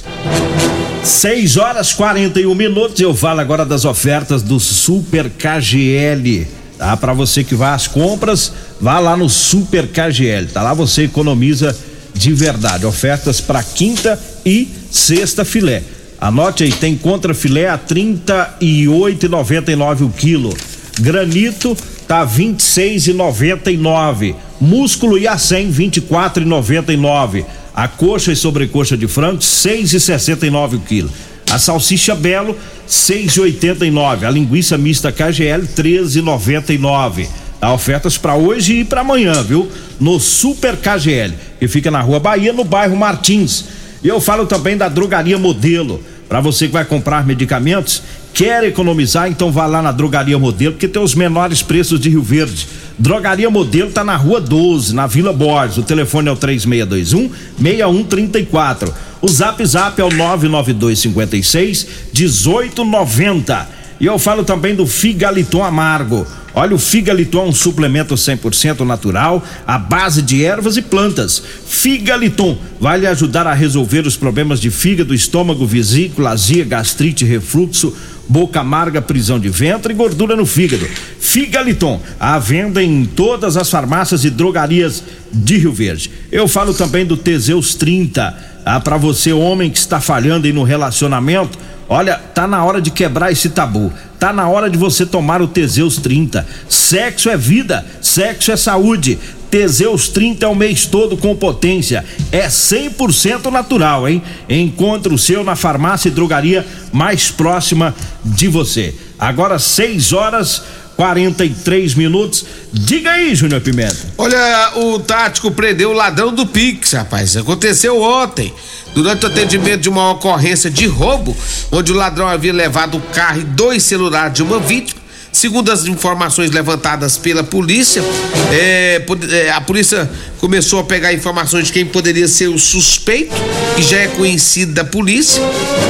6 1.03 1.57
horas 1.57 1.93
41 1.93 2.55
minutos. 2.55 3.01
Eu 3.01 3.15
falo 3.15 3.41
agora 3.41 3.65
das 3.65 3.85
ofertas 3.85 4.43
do 4.43 4.61
Super 4.61 5.31
KGL. 5.31 6.47
Tá? 6.77 6.97
Para 6.97 7.13
você 7.13 7.43
que 7.43 7.55
vai 7.55 7.73
às 7.73 7.89
compras, 7.89 8.53
vá 8.81 8.99
lá 8.99 9.17
no 9.17 9.29
Super 9.29 9.89
KGL. 9.89 10.49
Tá 10.53 10.63
lá 10.63 10.75
você 10.75 11.05
economiza 11.05 11.77
de 12.15 12.33
verdade. 12.33 12.87
Ofertas 12.87 13.41
para 13.41 13.63
quinta 13.63 14.19
e 14.45 14.69
sexta 14.91 15.45
filé. 15.45 15.83
Anote 16.21 16.65
aí, 16.65 16.73
tem 16.73 16.97
contra 16.97 17.33
filé 17.33 17.69
a 17.69 17.79
38,99 17.79 20.03
o 20.03 20.11
quilo. 20.11 20.53
Granito 21.01 21.77
tá 22.07 22.27
26,99. 22.27 24.35
Músculo 24.61 25.17
e 25.17 25.27
a 25.29 25.39
100 25.39 25.73
24,99. 25.73 27.45
A 27.79 27.87
coxa 27.87 28.33
e 28.33 28.35
sobrecoxa 28.35 28.97
de 28.97 29.07
frango, 29.07 29.39
6,69 29.39 30.75
o 30.75 30.81
quilo. 30.81 31.09
A 31.49 31.61
salsicha 31.61 32.13
Belo, 32.13 32.57
6,89. 32.89 34.25
A 34.25 34.31
linguiça 34.33 34.77
mista 34.77 35.13
KGL, 35.13 35.63
13,99. 35.77 37.29
Há 37.61 37.73
ofertas 37.73 38.19
para 38.19 38.35
hoje 38.35 38.81
e 38.81 38.85
para 38.85 39.03
amanhã, 39.03 39.45
viu? 39.45 39.71
No 40.01 40.19
Super 40.19 40.77
KGL, 40.77 41.35
que 41.61 41.69
fica 41.69 41.89
na 41.89 42.01
Rua 42.01 42.19
Bahia, 42.19 42.53
no 42.53 42.65
bairro 42.65 42.97
Martins. 42.97 43.67
E 44.03 44.09
eu 44.09 44.21
falo 44.21 44.45
também 44.45 44.77
da 44.77 44.89
Drogaria 44.89 45.39
Modelo. 45.39 46.03
Para 46.29 46.41
você 46.41 46.67
que 46.67 46.73
vai 46.73 46.85
comprar 46.85 47.25
medicamentos, 47.25 48.03
quer 48.35 48.65
economizar, 48.65 49.29
então 49.29 49.53
vá 49.53 49.67
lá 49.67 49.81
na 49.81 49.93
Drogaria 49.93 50.37
Modelo, 50.37 50.75
que 50.75 50.89
tem 50.89 51.01
os 51.01 51.15
menores 51.15 51.63
preços 51.63 52.01
de 52.01 52.09
Rio 52.09 52.23
Verde. 52.23 52.67
Drogaria 52.99 53.49
Modelo 53.49 53.93
tá 53.93 54.03
na 54.03 54.17
Rua 54.17 54.41
12, 54.41 54.93
na 54.95 55.07
Vila 55.07 55.33
Borges. 55.33 55.79
O 55.79 55.83
telefone 55.83 56.29
é 56.29 56.33
o 56.33 56.37
3621 56.37 57.31
6134. 57.61 58.93
O 59.23 59.29
Zap 59.29 59.65
Zap 59.65 60.01
é 60.01 60.05
o 60.05 60.11
99256 60.11 61.87
1890. 62.13 63.69
E 64.01 64.07
eu 64.07 64.19
falo 64.19 64.45
também 64.45 64.75
do 64.75 64.87
Figaliton 64.87 65.63
Amargo. 65.63 66.27
Olha, 66.55 66.75
o 66.75 66.79
Figaliton 66.79 67.47
é 67.47 67.49
um 67.49 67.53
suplemento 67.53 68.15
100% 68.17 68.81
natural, 68.81 69.45
à 69.65 69.79
base 69.79 70.23
de 70.23 70.45
ervas 70.45 70.77
e 70.77 70.83
plantas. 70.83 71.41
Figaliton 71.67 72.59
vai 72.81 72.99
lhe 72.99 73.07
ajudar 73.07 73.47
a 73.47 73.55
resolver 73.55 74.07
os 74.07 74.17
problemas 74.17 74.61
de 74.61 74.71
fígado, 74.71 75.15
estômago, 75.15 75.65
vesícula, 75.67 76.31
azia, 76.31 76.65
gastrite, 76.65 77.25
refluxo, 77.25 77.95
boca 78.29 78.61
amarga, 78.61 79.01
prisão 79.01 79.41
de 79.41 79.49
ventre 79.49 79.93
e 79.93 79.97
gordura 79.97 80.37
no 80.37 80.45
fígado. 80.45 80.87
Figaliton, 81.19 82.01
à 82.21 82.39
venda 82.39 82.83
em 82.83 83.05
todas 83.05 83.57
as 83.57 83.71
farmácias 83.71 84.25
e 84.25 84.31
drogarias 84.31 85.03
de 85.33 85.57
Rio 85.57 85.73
Verde. 85.73 86.11
Eu 86.31 86.47
falo 86.47 86.75
também 86.75 87.07
do 87.07 87.17
Teseus 87.17 87.75
30. 87.75 88.37
Ah, 88.65 88.81
para 88.81 88.97
você, 88.97 89.33
homem 89.33 89.71
que 89.71 89.79
está 89.79 90.01
falhando 90.01 90.47
aí 90.47 90.53
no 90.53 90.63
relacionamento, 90.63 91.59
olha, 91.89 92.17
tá 92.17 92.47
na 92.47 92.63
hora 92.65 92.83
de 92.83 92.91
quebrar 92.91 93.33
esse 93.33 93.49
tabu. 93.49 93.93
Tá 94.19 94.33
na 94.33 94.49
hora 94.49 94.69
de 94.69 94.77
você 94.77 95.07
tomar 95.07 95.41
o 95.41 95.47
Teseus 95.47 95.97
30. 95.97 96.47
Sexo 96.69 97.31
é 97.31 97.37
vida, 97.37 97.87
sexo 98.01 98.51
é 98.51 98.57
saúde. 98.57 99.19
Teseus 99.51 100.09
30 100.09 100.47
é 100.47 100.49
o 100.49 100.55
mês 100.55 100.87
todo 100.87 101.17
com 101.17 101.35
potência. 101.35 102.05
É 102.31 102.49
100% 102.49 103.51
natural, 103.51 104.09
hein? 104.09 104.23
Encontre 104.49 105.13
o 105.13 105.19
seu 105.19 105.43
na 105.43 105.57
farmácia 105.57 106.09
e 106.09 106.13
drogaria 106.13 106.67
mais 106.93 107.31
próxima 107.31 107.95
de 108.25 108.49
você. 108.49 108.95
Agora 109.19 109.59
6 109.59 110.13
horas 110.13 110.63
43 110.99 111.95
minutos. 111.95 112.45
Diga 112.73 113.13
aí, 113.13 113.33
Júnior 113.33 113.61
Pimenta. 113.61 113.97
Olha, 114.19 114.73
o 114.75 114.99
tático 114.99 115.49
prendeu 115.53 115.91
o 115.91 115.93
ladrão 115.93 116.35
do 116.35 116.45
Pix, 116.45 116.93
rapaz. 116.93 117.37
Aconteceu 117.37 118.03
ontem. 118.03 118.53
Durante 118.95 119.25
o 119.25 119.29
atendimento 119.29 119.83
de 119.83 119.89
uma 119.89 120.11
ocorrência 120.11 120.69
de 120.69 120.89
roubo, 120.89 121.37
onde 121.71 121.93
o 121.93 121.95
ladrão 121.95 122.27
havia 122.27 122.53
levado 122.53 122.97
o 122.97 123.01
carro 123.01 123.41
e 123.41 123.45
dois 123.45 123.85
celulares 123.85 124.35
de 124.35 124.43
uma 124.43 124.59
vítima. 124.59 124.98
Segundo 125.33 125.71
as 125.71 125.87
informações 125.87 126.51
levantadas 126.51 127.17
pela 127.17 127.45
polícia, 127.45 128.03
é, 128.51 129.05
é, 129.31 129.51
a 129.51 129.61
polícia 129.61 130.11
começou 130.41 130.81
a 130.81 130.85
pegar 130.85 131.13
informações 131.13 131.67
de 131.67 131.73
quem 131.73 131.87
poderia 131.87 132.27
ser 132.27 132.49
o 132.49 132.59
suspeito, 132.59 133.35
que 133.77 133.83
já 133.83 133.99
é 133.99 134.09
conhecido 134.09 134.73
da 134.73 134.85
polícia, 134.85 135.43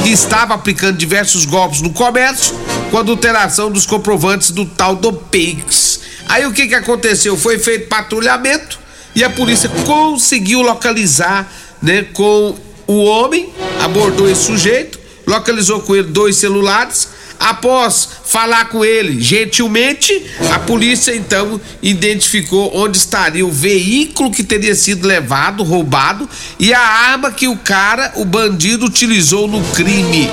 que 0.03 0.09
estava 0.09 0.53
aplicando 0.53 0.97
diversos 0.97 1.45
golpes 1.45 1.81
no 1.81 1.91
comércio 1.91 2.55
com 2.91 2.97
adulteração 2.97 3.71
dos 3.71 3.85
comprovantes 3.85 4.51
do 4.51 4.65
tal 4.65 4.95
do 4.95 5.13
Pix. 5.13 5.99
Aí 6.27 6.45
o 6.45 6.53
que 6.53 6.67
que 6.67 6.75
aconteceu? 6.75 7.35
Foi 7.37 7.57
feito 7.57 7.87
patrulhamento 7.87 8.79
e 9.15 9.23
a 9.23 9.29
polícia 9.29 9.69
conseguiu 9.85 10.61
localizar, 10.61 11.51
né, 11.81 12.03
com 12.13 12.55
o 12.87 13.03
homem, 13.03 13.49
abordou 13.79 14.29
esse 14.29 14.43
sujeito, 14.43 14.99
localizou 15.25 15.79
com 15.81 15.95
ele 15.95 16.07
dois 16.07 16.35
celulares. 16.35 17.07
Após 17.39 18.09
falar 18.25 18.65
com 18.65 18.83
ele 18.83 19.21
gentilmente, 19.21 20.25
a 20.51 20.59
polícia 20.59 21.15
então 21.15 21.59
identificou 21.81 22.69
onde 22.75 22.97
estaria 22.97 23.45
o 23.45 23.51
veículo 23.51 24.29
que 24.29 24.43
teria 24.43 24.75
sido 24.75 25.07
levado, 25.07 25.63
roubado 25.63 26.29
e 26.59 26.73
a 26.73 26.81
arma 26.81 27.31
que 27.31 27.47
o 27.47 27.55
cara, 27.55 28.11
o 28.17 28.25
bandido, 28.25 28.85
utilizou 28.85 29.47
no 29.47 29.63
crime. 29.71 30.29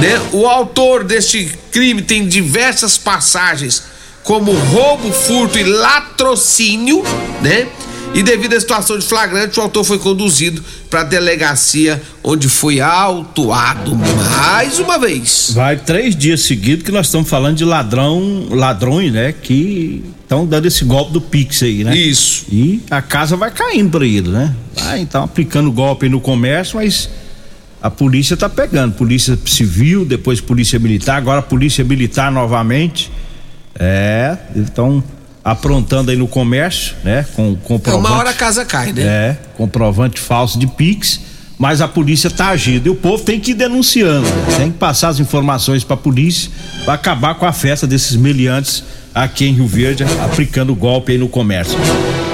Né? 0.00 0.28
O 0.32 0.46
autor 0.46 1.04
deste 1.04 1.52
crime 1.70 2.00
tem 2.00 2.26
diversas 2.26 2.96
passagens, 2.96 3.82
como 4.22 4.50
roubo, 4.50 5.12
furto 5.12 5.58
e 5.58 5.62
latrocínio, 5.62 7.02
né? 7.42 7.68
E 8.14 8.22
devido 8.22 8.54
à 8.54 8.60
situação 8.60 8.98
de 8.98 9.04
flagrante, 9.04 9.58
o 9.58 9.62
autor 9.62 9.84
foi 9.84 9.98
conduzido 9.98 10.62
para 10.88 11.02
a 11.02 11.04
delegacia, 11.04 12.02
onde 12.24 12.48
foi 12.48 12.80
autuado 12.80 13.94
mais 13.94 14.78
uma 14.78 14.98
vez. 14.98 15.52
Vai 15.54 15.76
três 15.76 16.16
dias 16.16 16.40
seguidos 16.40 16.84
que 16.84 16.90
nós 16.90 17.06
estamos 17.06 17.28
falando 17.28 17.56
de 17.56 17.64
ladrão, 17.64 18.46
ladrões, 18.50 19.12
né? 19.12 19.32
Que 19.32 20.02
estão 20.22 20.46
dando 20.46 20.66
esse 20.66 20.84
golpe 20.84 21.12
do 21.12 21.20
Pix 21.20 21.62
aí, 21.62 21.84
né? 21.84 21.96
Isso. 21.96 22.46
E 22.50 22.80
a 22.90 23.02
casa 23.02 23.36
vai 23.36 23.50
caindo 23.50 23.90
para 23.90 24.06
ele, 24.06 24.28
né? 24.28 24.54
Vai 24.74 25.00
então 25.00 25.22
aplicando 25.22 25.70
golpe 25.70 26.08
no 26.08 26.20
comércio, 26.20 26.76
mas 26.76 27.10
a 27.82 27.90
polícia 27.90 28.36
tá 28.36 28.48
pegando. 28.48 28.94
Polícia 28.94 29.38
civil, 29.44 30.04
depois 30.04 30.40
polícia 30.40 30.78
militar, 30.78 31.16
agora 31.16 31.42
polícia 31.42 31.84
militar 31.84 32.32
novamente. 32.32 33.10
É, 33.78 34.36
então 34.56 35.04
aprontando 35.46 36.10
aí 36.10 36.16
no 36.16 36.26
comércio, 36.26 36.96
né? 37.04 37.24
Com 37.36 37.54
comprovante. 37.54 38.04
É 38.04 38.08
uma 38.10 38.18
hora 38.18 38.30
a 38.30 38.34
casa 38.34 38.64
cai, 38.64 38.92
né? 38.92 39.02
É, 39.02 39.36
comprovante 39.56 40.18
falso 40.18 40.58
de 40.58 40.66
Pix, 40.66 41.20
mas 41.56 41.80
a 41.80 41.86
polícia 41.86 42.28
tá 42.28 42.48
agindo 42.48 42.88
e 42.88 42.90
o 42.90 42.96
povo 42.96 43.22
tem 43.22 43.38
que 43.38 43.52
ir 43.52 43.54
denunciando, 43.54 44.26
né? 44.26 44.56
tem 44.56 44.72
que 44.72 44.78
passar 44.78 45.06
as 45.06 45.20
informações 45.20 45.84
para 45.84 45.94
a 45.94 45.96
polícia 45.96 46.50
para 46.84 46.94
acabar 46.94 47.36
com 47.36 47.46
a 47.46 47.52
festa 47.52 47.86
desses 47.86 48.16
meliantes 48.16 48.82
aqui 49.14 49.46
em 49.46 49.52
Rio 49.52 49.68
Verde, 49.68 50.04
aplicando 50.24 50.74
golpe 50.74 51.12
aí 51.12 51.18
no 51.18 51.28
comércio. 51.28 51.78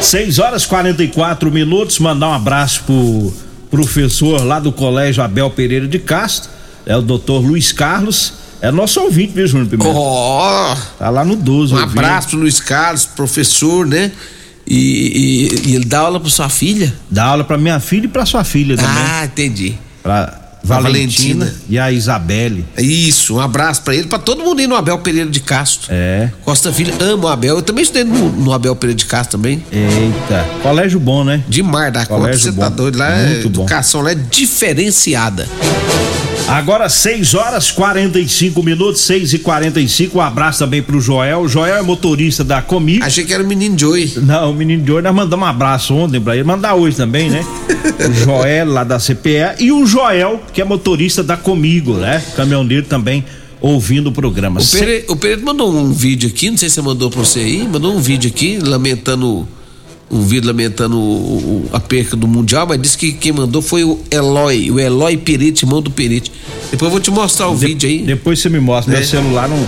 6 0.01 0.39
horas 0.39 0.65
44 0.65 1.53
minutos, 1.53 1.99
mandar 1.99 2.31
um 2.31 2.33
abraço 2.33 2.83
pro 2.85 3.35
professor 3.71 4.43
lá 4.43 4.59
do 4.59 4.73
Colégio 4.73 5.23
Abel 5.23 5.51
Pereira 5.51 5.87
de 5.87 5.99
Castro, 5.99 6.51
é 6.87 6.97
o 6.97 7.03
doutor 7.03 7.41
Luiz 7.41 7.73
Carlos 7.73 8.41
é 8.63 8.71
nosso 8.71 9.01
ouvinte, 9.01 9.33
viu, 9.35 9.47
Júnior 9.47 9.69
Pimenta? 9.69 9.91
Ó! 9.91 10.77
Tá 10.97 11.11
lá 11.11 11.25
no 11.25 11.35
12. 11.35 11.75
Um 11.75 11.79
abraço 11.79 12.29
pro 12.29 12.39
Luiz 12.39 12.61
Carlos, 12.61 13.05
professor, 13.05 13.85
né? 13.85 14.13
E, 14.65 15.51
e, 15.67 15.71
e 15.71 15.75
ele 15.75 15.85
dá 15.85 15.99
aula 15.99 16.21
pra 16.21 16.31
sua 16.31 16.49
filha? 16.49 16.95
Dá 17.11 17.25
aula 17.25 17.43
pra 17.43 17.59
minha 17.59 17.81
filha 17.81 18.05
e 18.05 18.09
pra 18.09 18.25
sua 18.25 18.45
filha 18.45 18.77
também. 18.77 18.93
Ah, 18.97 19.25
entendi. 19.25 19.75
Pra 20.01 20.43
Valentina, 20.65 21.47
Valentina, 21.47 21.55
e 21.69 21.77
a 21.77 21.91
Isabelle. 21.91 22.65
Isso, 22.79 23.35
um 23.35 23.41
abraço 23.41 23.83
para 23.83 23.97
ele, 23.97 24.07
para 24.07 24.21
todo 24.21 24.45
mundo 24.45 24.63
ir 24.63 24.69
no 24.69 24.77
Abel 24.77 24.97
Pereira 24.99 25.29
de 25.29 25.41
Castro. 25.41 25.89
É. 25.91 26.31
Costa 26.45 26.73
Filho, 26.73 26.95
amo 27.01 27.27
o 27.27 27.29
Abel. 27.29 27.57
Eu 27.57 27.63
também 27.63 27.83
estudei 27.83 28.05
no, 28.05 28.31
no, 28.31 28.53
Abel 28.53 28.77
Pereira 28.77 28.97
de 28.97 29.07
Castro 29.07 29.39
também. 29.39 29.65
Colégio 29.73 30.63
Colégio 30.63 31.01
bom, 31.01 31.25
né? 31.25 31.43
Demais 31.49 31.93
da 31.93 32.07
conta, 32.07 32.33
você 32.33 32.53
tá 32.53 32.69
doido. 32.69 32.97
Lá 32.97 33.11
é, 33.11 33.41
educação 33.41 34.03
lá 34.03 34.13
é 34.13 34.15
diferenciada. 34.15 35.49
Agora 36.49 36.89
6 36.89 37.35
horas 37.35 37.71
45 37.71 38.63
minutos, 38.63 39.03
6 39.03 39.35
e 39.35 39.39
45 39.39 40.19
Um 40.19 40.21
abraço 40.21 40.59
também 40.59 40.83
pro 40.83 41.01
Joel. 41.01 41.41
O 41.41 41.49
Joel 41.49 41.77
é 41.77 41.83
motorista 41.83 42.45
da 42.45 42.61
Comigo. 42.61 43.05
Achei 43.05 43.25
que 43.25 43.33
era 43.33 43.43
o 43.43 43.47
menino 43.47 43.79
Joey. 43.79 44.13
Não, 44.17 44.51
o 44.51 44.55
menino 44.55 44.87
Joey, 44.87 45.03
nós 45.03 45.15
mandamos 45.15 45.47
um 45.47 45.49
abraço 45.49 45.95
ontem 45.95 46.21
pra 46.21 46.35
ele. 46.35 46.45
Mandar 46.45 46.75
hoje 46.75 46.97
também, 46.97 47.31
né? 47.31 47.45
o 48.09 48.13
Joel 48.13 48.71
lá 48.71 48.85
da 48.85 48.99
CPE 48.99 49.61
e 49.61 49.73
o 49.73 49.87
Joel, 49.87 50.43
que 50.53 50.61
é 50.61 50.65
motorista 50.65 51.23
da 51.23 51.37
Comigo, 51.37 51.95
né? 51.95 52.23
Caminhoneiro 52.37 52.87
também 52.87 53.25
ouvindo 53.61 54.09
o 54.09 54.13
programa. 54.13 54.61
O 54.61 54.67
Pereira, 54.67 55.05
o 55.09 55.17
Pereira 55.17 55.43
mandou 55.43 55.73
um 55.73 55.93
vídeo 55.93 56.29
aqui, 56.29 56.51
não 56.51 56.59
sei 56.59 56.69
se 56.69 56.75
você 56.75 56.83
mandou 56.83 57.11
pra 57.11 57.21
você 57.21 57.39
aí, 57.39 57.67
mandou 57.67 57.95
um 57.95 58.01
vídeo 58.01 58.29
aqui 58.29 58.59
lamentando 58.59 59.47
um 60.13 60.21
vídeo 60.21 60.47
lamentando 60.47 60.99
o, 60.99 61.01
o, 61.01 61.71
a 61.73 61.81
perca 61.81 62.15
do 62.15 62.29
Mundial, 62.29 62.67
mas 62.67 62.81
disse 62.81 62.99
que 62.99 63.13
quem 63.13 63.33
mandou 63.33 63.63
foi 63.63 63.83
o 63.83 63.99
Eloy, 64.11 64.71
o 64.71 64.79
Eloy 64.79 65.17
Perite, 65.17 65.65
irmão 65.65 65.81
do 65.81 65.91
Perite. 65.91 66.31
Depois 66.71 66.89
eu 66.89 66.91
vou 66.91 67.01
te 67.01 67.11
mostrar 67.11 67.49
o 67.49 67.57
de, 67.57 67.67
vídeo 67.67 67.89
aí. 67.89 68.03
Depois 68.03 68.39
você 68.39 68.51
me 68.51 68.61
mostra, 68.61 68.93
é. 68.93 68.99
meu 68.99 69.07
celular 69.07 69.49
não, 69.49 69.67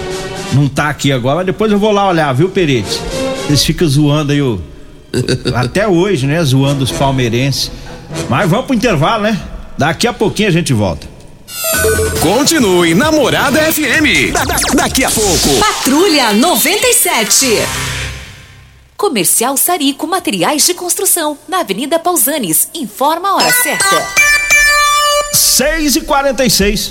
não 0.52 0.68
tá 0.68 0.90
aqui 0.90 1.10
agora, 1.10 1.36
mas 1.36 1.46
depois 1.46 1.72
eu 1.72 1.78
vou 1.78 1.90
lá 1.90 2.06
olhar, 2.06 2.30
viu, 2.34 2.50
Perite? 2.50 3.00
Eles 3.48 3.64
ficam 3.64 3.88
zoando 3.88 4.32
aí 4.32 4.42
o. 4.42 4.60
até 5.54 5.88
hoje, 5.88 6.26
né? 6.26 6.42
Zoando 6.44 6.84
os 6.84 6.92
palmeirenses. 6.92 7.70
Mas 8.28 8.48
vamos 8.48 8.66
pro 8.66 8.74
intervalo, 8.74 9.22
né? 9.22 9.40
Daqui 9.78 10.06
a 10.06 10.12
pouquinho 10.12 10.48
a 10.48 10.52
gente 10.52 10.72
volta. 10.72 11.08
Continue 12.20 12.94
Namorada 12.94 13.60
FM. 13.60 14.32
Da, 14.32 14.44
da, 14.44 14.56
daqui 14.74 15.04
a 15.04 15.10
pouco. 15.10 15.58
Patrulha 15.58 16.32
97. 16.32 17.46
Comercial 18.96 19.56
Sarico 19.56 20.06
Materiais 20.06 20.66
de 20.66 20.74
Construção, 20.74 21.38
na 21.48 21.60
Avenida 21.60 21.98
Pausanes. 21.98 22.68
Informa 22.74 23.28
a 23.28 23.34
hora 23.36 23.52
certa. 23.52 24.06
6 25.32 25.96
e 25.96 26.00
46 26.02 26.88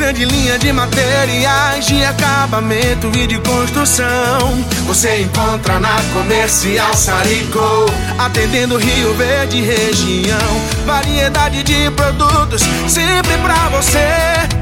grande 0.00 0.24
linha 0.24 0.58
de 0.58 0.72
materiais 0.72 1.86
de 1.86 2.02
acabamento 2.02 3.06
e 3.14 3.26
de 3.26 3.38
construção. 3.40 4.64
Você 4.86 5.20
encontra 5.20 5.78
na 5.78 5.94
Comercial 6.14 6.94
Sarico, 6.94 7.84
atendendo 8.18 8.78
Rio 8.78 9.12
Verde 9.14 9.60
região. 9.60 10.38
Variedade 10.86 11.62
de 11.62 11.90
produtos 11.90 12.62
sempre 12.88 13.36
pra 13.42 13.68
você. 13.68 14.08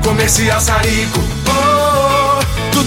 Comercial 0.02 0.60
Sarico, 0.60 1.20
oh, 1.46 1.77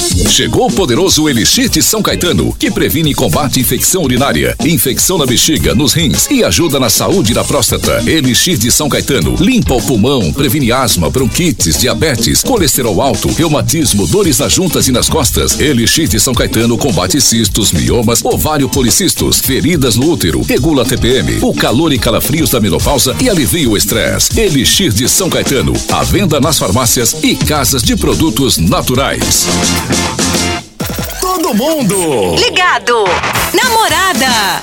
Chegou 0.00 0.68
o 0.68 0.72
poderoso 0.72 1.28
Elixir 1.28 1.68
de 1.68 1.82
São 1.82 2.00
Caetano, 2.00 2.54
que 2.58 2.70
previne 2.70 3.10
e 3.10 3.14
combate 3.14 3.60
infecção 3.60 4.02
urinária, 4.02 4.56
infecção 4.64 5.18
na 5.18 5.26
bexiga, 5.26 5.74
nos 5.74 5.92
rins 5.92 6.26
e 6.30 6.42
ajuda 6.42 6.80
na 6.80 6.88
saúde 6.88 7.34
da 7.34 7.44
próstata. 7.44 8.02
Elixir 8.06 8.56
de 8.56 8.70
São 8.70 8.88
Caetano 8.88 9.34
limpa 9.38 9.74
o 9.74 9.82
pulmão, 9.82 10.32
previne 10.32 10.72
asma, 10.72 11.10
bronquites, 11.10 11.76
diabetes, 11.76 12.42
colesterol 12.42 13.02
alto, 13.02 13.30
reumatismo, 13.32 14.06
dores 14.06 14.38
nas 14.38 14.52
juntas 14.52 14.88
e 14.88 14.92
nas 14.92 15.08
costas. 15.08 15.60
Elixir 15.60 16.08
de 16.08 16.18
São 16.18 16.32
Caetano 16.32 16.78
combate 16.78 17.20
cistos, 17.20 17.70
miomas, 17.70 18.24
ovário 18.24 18.68
policistos, 18.68 19.40
feridas 19.40 19.96
no 19.96 20.10
útero, 20.10 20.42
regula 20.42 20.84
TPM, 20.84 21.38
o 21.42 21.52
calor 21.52 21.92
e 21.92 21.98
calafrios 21.98 22.50
da 22.50 22.60
menopausa 22.60 23.14
e 23.20 23.28
alivia 23.28 23.68
o 23.68 23.76
estresse. 23.76 24.40
Elixir 24.40 24.92
de 24.92 25.08
São 25.08 25.28
Caetano, 25.28 25.74
à 25.92 26.02
venda 26.02 26.40
nas 26.40 26.58
farmácias 26.58 27.14
e 27.22 27.34
casas 27.36 27.82
de 27.82 27.96
produtos 27.96 28.56
naturais. 28.56 29.46
Todo 31.50 31.54
mundo 31.58 32.36
ligado. 32.38 33.04
Namorada. 33.52 34.62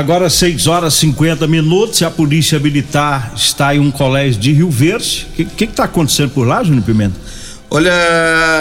Agora 0.00 0.30
6 0.30 0.66
horas 0.66 0.94
50 0.94 1.46
minutos 1.46 2.00
e 2.00 2.06
a 2.06 2.10
polícia 2.10 2.58
militar 2.58 3.34
está 3.36 3.74
em 3.74 3.78
um 3.78 3.90
colégio 3.90 4.40
de 4.40 4.50
Rio 4.50 4.70
Verde. 4.70 5.26
O 5.38 5.44
que 5.44 5.64
está 5.64 5.84
acontecendo 5.84 6.30
por 6.30 6.46
lá, 6.46 6.64
Júnior 6.64 6.82
Pimenta? 6.84 7.20
Olha, 7.68 7.92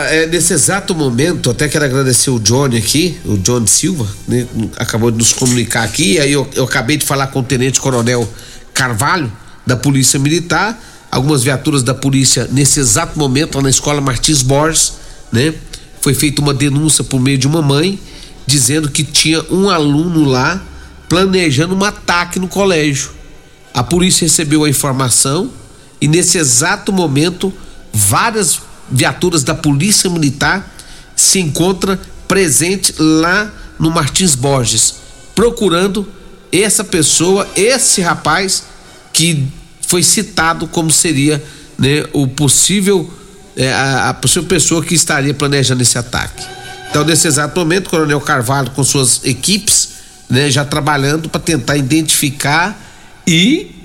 é, 0.09 0.27
nesse 0.27 0.51
exato 0.51 0.93
momento, 0.93 1.49
até 1.49 1.69
quero 1.69 1.85
agradecer 1.85 2.29
o 2.29 2.41
Johnny 2.41 2.77
aqui, 2.77 3.17
o 3.23 3.37
John 3.37 3.65
Silva, 3.67 4.05
né, 4.27 4.45
acabou 4.75 5.09
de 5.11 5.17
nos 5.17 5.31
comunicar 5.31 5.83
aqui, 5.83 6.19
aí 6.19 6.29
eu, 6.29 6.45
eu 6.55 6.65
acabei 6.65 6.97
de 6.97 7.05
falar 7.05 7.27
com 7.27 7.39
o 7.39 7.43
Tenente 7.43 7.79
Coronel 7.79 8.29
Carvalho, 8.73 9.31
da 9.65 9.77
Polícia 9.77 10.19
Militar, 10.19 10.77
algumas 11.09 11.41
viaturas 11.41 11.83
da 11.83 11.93
polícia 11.93 12.49
nesse 12.51 12.81
exato 12.81 13.17
momento 13.17 13.55
lá 13.55 13.61
na 13.61 13.69
escola 13.69 14.01
Martins 14.01 14.41
Borges, 14.41 14.95
né? 15.31 15.53
Foi 16.01 16.13
feita 16.13 16.41
uma 16.41 16.53
denúncia 16.53 17.01
por 17.01 17.17
meio 17.17 17.37
de 17.37 17.47
uma 17.47 17.61
mãe 17.61 17.97
dizendo 18.45 18.89
que 18.91 19.05
tinha 19.05 19.41
um 19.49 19.69
aluno 19.69 20.25
lá 20.25 20.65
planejando 21.09 21.75
um 21.75 21.83
ataque 21.83 22.39
no 22.39 22.47
colégio. 22.47 23.09
A 23.73 23.83
polícia 23.83 24.25
recebeu 24.25 24.63
a 24.63 24.69
informação 24.69 25.51
e 25.99 26.07
nesse 26.07 26.37
exato 26.37 26.93
momento 26.93 27.51
várias 27.91 28.61
viaturas 28.89 29.43
da 29.43 29.55
Polícia 29.55 30.09
Militar 30.09 30.75
se 31.15 31.39
encontram 31.39 31.97
presente 32.27 32.93
lá 32.97 33.51
no 33.77 33.89
Martins 33.89 34.35
Borges, 34.35 34.95
procurando 35.35 36.07
essa 36.51 36.83
pessoa, 36.83 37.47
esse 37.55 38.01
rapaz 38.01 38.63
que 39.11 39.47
foi 39.87 40.03
citado 40.03 40.67
como 40.67 40.91
seria 40.91 41.43
né, 41.77 42.05
o 42.13 42.27
possível 42.27 43.11
é, 43.55 43.71
a, 43.73 44.09
a 44.09 44.13
possível 44.13 44.47
pessoa 44.47 44.83
que 44.83 44.93
estaria 44.93 45.33
planejando 45.33 45.81
esse 45.81 45.97
ataque. 45.97 46.45
Então, 46.89 47.03
nesse 47.03 47.27
exato 47.27 47.59
momento, 47.59 47.87
o 47.87 47.89
Coronel 47.89 48.21
Carvalho 48.21 48.71
com 48.71 48.83
suas 48.83 49.21
equipes 49.23 49.88
né, 50.29 50.49
já 50.51 50.63
trabalhando 50.63 51.27
para 51.29 51.41
tentar 51.41 51.75
identificar 51.77 52.79
e 53.25 53.75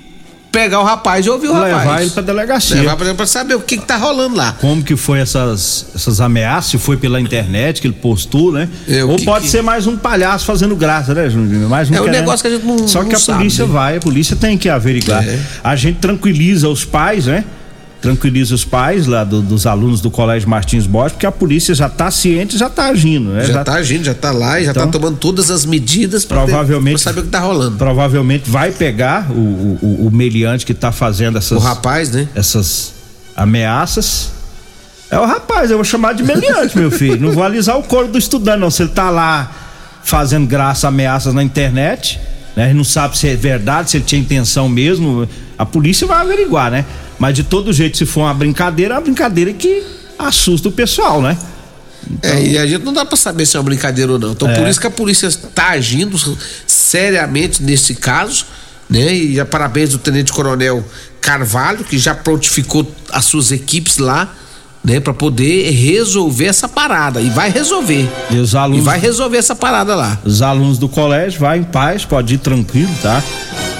pegar 0.51 0.79
o 0.79 0.83
rapaz 0.85 1.25
e 1.25 1.29
ouvir 1.29 1.49
o 1.49 1.53
Levar 1.61 1.79
rapaz. 1.79 2.01
ele 2.03 2.11
pra 2.11 2.23
delegacia. 2.23 2.77
Levar 2.77 2.95
pra, 2.95 3.13
pra 3.13 3.25
saber 3.25 3.55
o 3.55 3.59
que, 3.59 3.77
que 3.77 3.85
tá 3.85 3.97
rolando 3.97 4.37
lá. 4.37 4.53
Como 4.61 4.81
que 4.81 4.95
foi 4.95 5.19
essas, 5.19 5.87
essas 5.93 6.21
ameaças? 6.21 6.71
Se 6.71 6.77
foi 6.77 6.95
pela 6.95 7.19
internet 7.19 7.81
que 7.81 7.87
ele 7.87 7.93
postou, 7.95 8.53
né? 8.53 8.69
É, 8.87 9.03
Ou 9.03 9.17
que 9.17 9.25
pode 9.25 9.45
que- 9.45 9.51
ser 9.51 9.61
mais 9.61 9.85
um 9.85 9.97
palhaço 9.97 10.45
fazendo 10.45 10.73
graça, 10.73 11.13
né, 11.13 11.29
Júnior? 11.29 11.67
Mais 11.69 11.89
um 11.89 11.95
É 11.95 11.99
um 11.99 12.05
querendo- 12.05 12.19
negócio 12.21 12.41
que 12.41 12.47
a 12.47 12.51
gente 12.51 12.65
não- 12.65 12.87
Só 12.87 13.03
que 13.03 13.09
não 13.09 13.15
a 13.17 13.19
sabe, 13.19 13.39
polícia 13.39 13.65
né? 13.65 13.73
vai, 13.73 13.97
a 13.97 13.99
polícia 13.99 14.35
tem 14.37 14.57
que 14.57 14.69
averiguar. 14.69 15.27
É. 15.27 15.37
A 15.61 15.75
gente 15.75 15.97
tranquiliza 15.99 16.69
os 16.69 16.85
pais, 16.85 17.25
né? 17.25 17.43
Tranquiliza 18.05 18.53
os 18.53 18.63
pais 18.63 19.07
lá 19.07 19.23
do- 19.23 19.41
dos 19.41 19.65
alunos 19.65 19.99
do 20.01 20.11
Colégio 20.11 20.47
Martins 20.47 20.85
Bosch, 20.85 21.11
porque 21.13 21.25
a 21.25 21.31
polícia 21.31 21.73
já 21.73 21.89
tá 21.89 22.11
ciente, 22.11 22.57
já 22.57 22.69
tá 22.69 22.85
agindo, 22.85 23.29
né? 23.31 23.45
Já, 23.45 23.63
tá 23.63 23.73
agindo, 23.73 24.03
já 24.03 24.13
tá 24.13 24.31
lá 24.31 24.59
e 24.59 24.65
já 24.65 24.71
Então, 24.71 24.85
tá 24.85 24.91
tomando 24.91 25.17
todas 25.17 25.49
as 25.49 25.65
medidas 25.65 26.23
pra 26.23 26.41
saber 27.03 27.19
o 27.21 27.23
que 27.23 27.29
tá 27.29 27.39
rolando. 27.39 27.77
Provavelmente 27.77 28.49
vai 28.49 28.71
pegar 28.71 29.31
o, 29.31 29.33
o, 29.81 30.07
o- 30.07 30.11
meliante 30.11 30.65
que 30.65 30.73
tá 30.73 30.91
fazendo 30.91 31.37
essas. 31.37 31.57
O 31.57 31.59
rapaz, 31.59 32.11
né? 32.11 32.27
Essas 32.35 32.93
ameaças. 33.35 34.31
É 35.11 35.19
o 35.19 35.25
rapaz, 35.25 35.69
eu 35.71 35.77
vou 35.77 35.83
chamar 35.83 36.13
de 36.13 36.23
meliante, 36.23 36.77
meu 36.77 36.89
filho. 36.91 37.19
Não 37.19 37.31
vou 37.31 37.43
alisar 37.43 37.77
o 37.77 37.83
couro 37.83 38.07
do 38.07 38.17
estudante, 38.17 38.59
não. 38.59 38.71
Se 38.71 38.81
ele 38.83 38.89
tá 38.89 39.09
lá 39.09 39.51
fazendo 40.03 40.47
graça, 40.47 40.87
ameaças 40.87 41.33
na 41.33 41.43
internet, 41.43 42.19
né? 42.55 42.63
A 42.63 42.67
gente 42.67 42.77
não 42.77 42.83
sabe 42.83 43.17
se 43.17 43.27
é 43.27 43.35
verdade, 43.35 43.91
se 43.91 43.97
ele 43.97 44.03
tinha 44.05 44.19
intenção 44.19 44.67
mesmo. 44.67 45.27
A 45.57 45.65
polícia 45.65 46.05
vai 46.07 46.19
averiguar, 46.21 46.69
né? 46.71 46.85
Mas 47.19 47.33
de 47.35 47.43
todo 47.43 47.71
jeito, 47.71 47.97
se 47.97 48.05
for 48.05 48.21
uma 48.21 48.33
brincadeira, 48.33 48.93
é 48.93 48.97
uma 48.97 49.03
brincadeira 49.03 49.53
que 49.53 49.83
assusta 50.17 50.69
o 50.69 50.71
pessoal, 50.71 51.21
né? 51.21 51.37
É, 52.21 52.39
e 52.43 52.57
a 52.57 52.67
gente 52.67 52.83
não 52.83 52.93
dá 52.93 53.03
pra 53.03 53.17
saber 53.17 53.45
se 53.45 53.55
é 53.57 53.59
uma 53.59 53.63
brincadeira 53.65 54.11
ou 54.11 54.19
não. 54.19 54.31
Então, 54.33 54.47
É. 54.49 54.53
por 54.55 54.67
isso 54.67 54.79
que 54.79 54.85
a 54.87 54.91
polícia 54.91 55.29
tá 55.53 55.69
agindo 55.69 56.17
seriamente 56.67 57.63
nesse 57.63 57.95
caso, 57.95 58.45
né? 58.89 59.13
E 59.13 59.39
a 59.39 59.45
parabéns 59.45 59.89
do 59.91 59.97
Tenente 59.97 60.31
Coronel 60.31 60.85
Carvalho, 61.19 61.83
que 61.83 61.97
já 61.97 62.13
prontificou 62.13 62.89
as 63.11 63.25
suas 63.25 63.51
equipes 63.51 63.97
lá, 63.97 64.31
né? 64.83 64.99
Pra 64.99 65.13
poder 65.15 65.71
resolver 65.71 66.45
essa 66.45 66.69
parada. 66.69 67.19
E 67.21 67.29
vai 67.29 67.49
resolver. 67.49 68.07
E 68.29 68.37
os 68.37 68.53
alunos. 68.53 68.83
E 68.83 68.85
vai 68.85 68.99
resolver 68.99 69.37
essa 69.37 69.55
parada 69.55 69.95
lá. 69.95 70.19
Os 70.23 70.43
alunos 70.43 70.77
do 70.77 70.87
colégio 70.87 71.39
vai 71.39 71.57
em 71.57 71.63
paz, 71.63 72.05
pode 72.05 72.35
ir 72.35 72.37
tranquilo, 72.37 72.91
tá? 73.01 73.23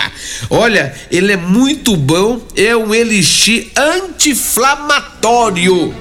Olha, 0.50 0.94
ele 1.10 1.32
é 1.32 1.38
muito 1.38 1.96
bom, 1.96 2.42
é 2.56 2.76
um 2.76 2.94
elixir 2.94 3.72
anti-inflamatório, 3.76 5.96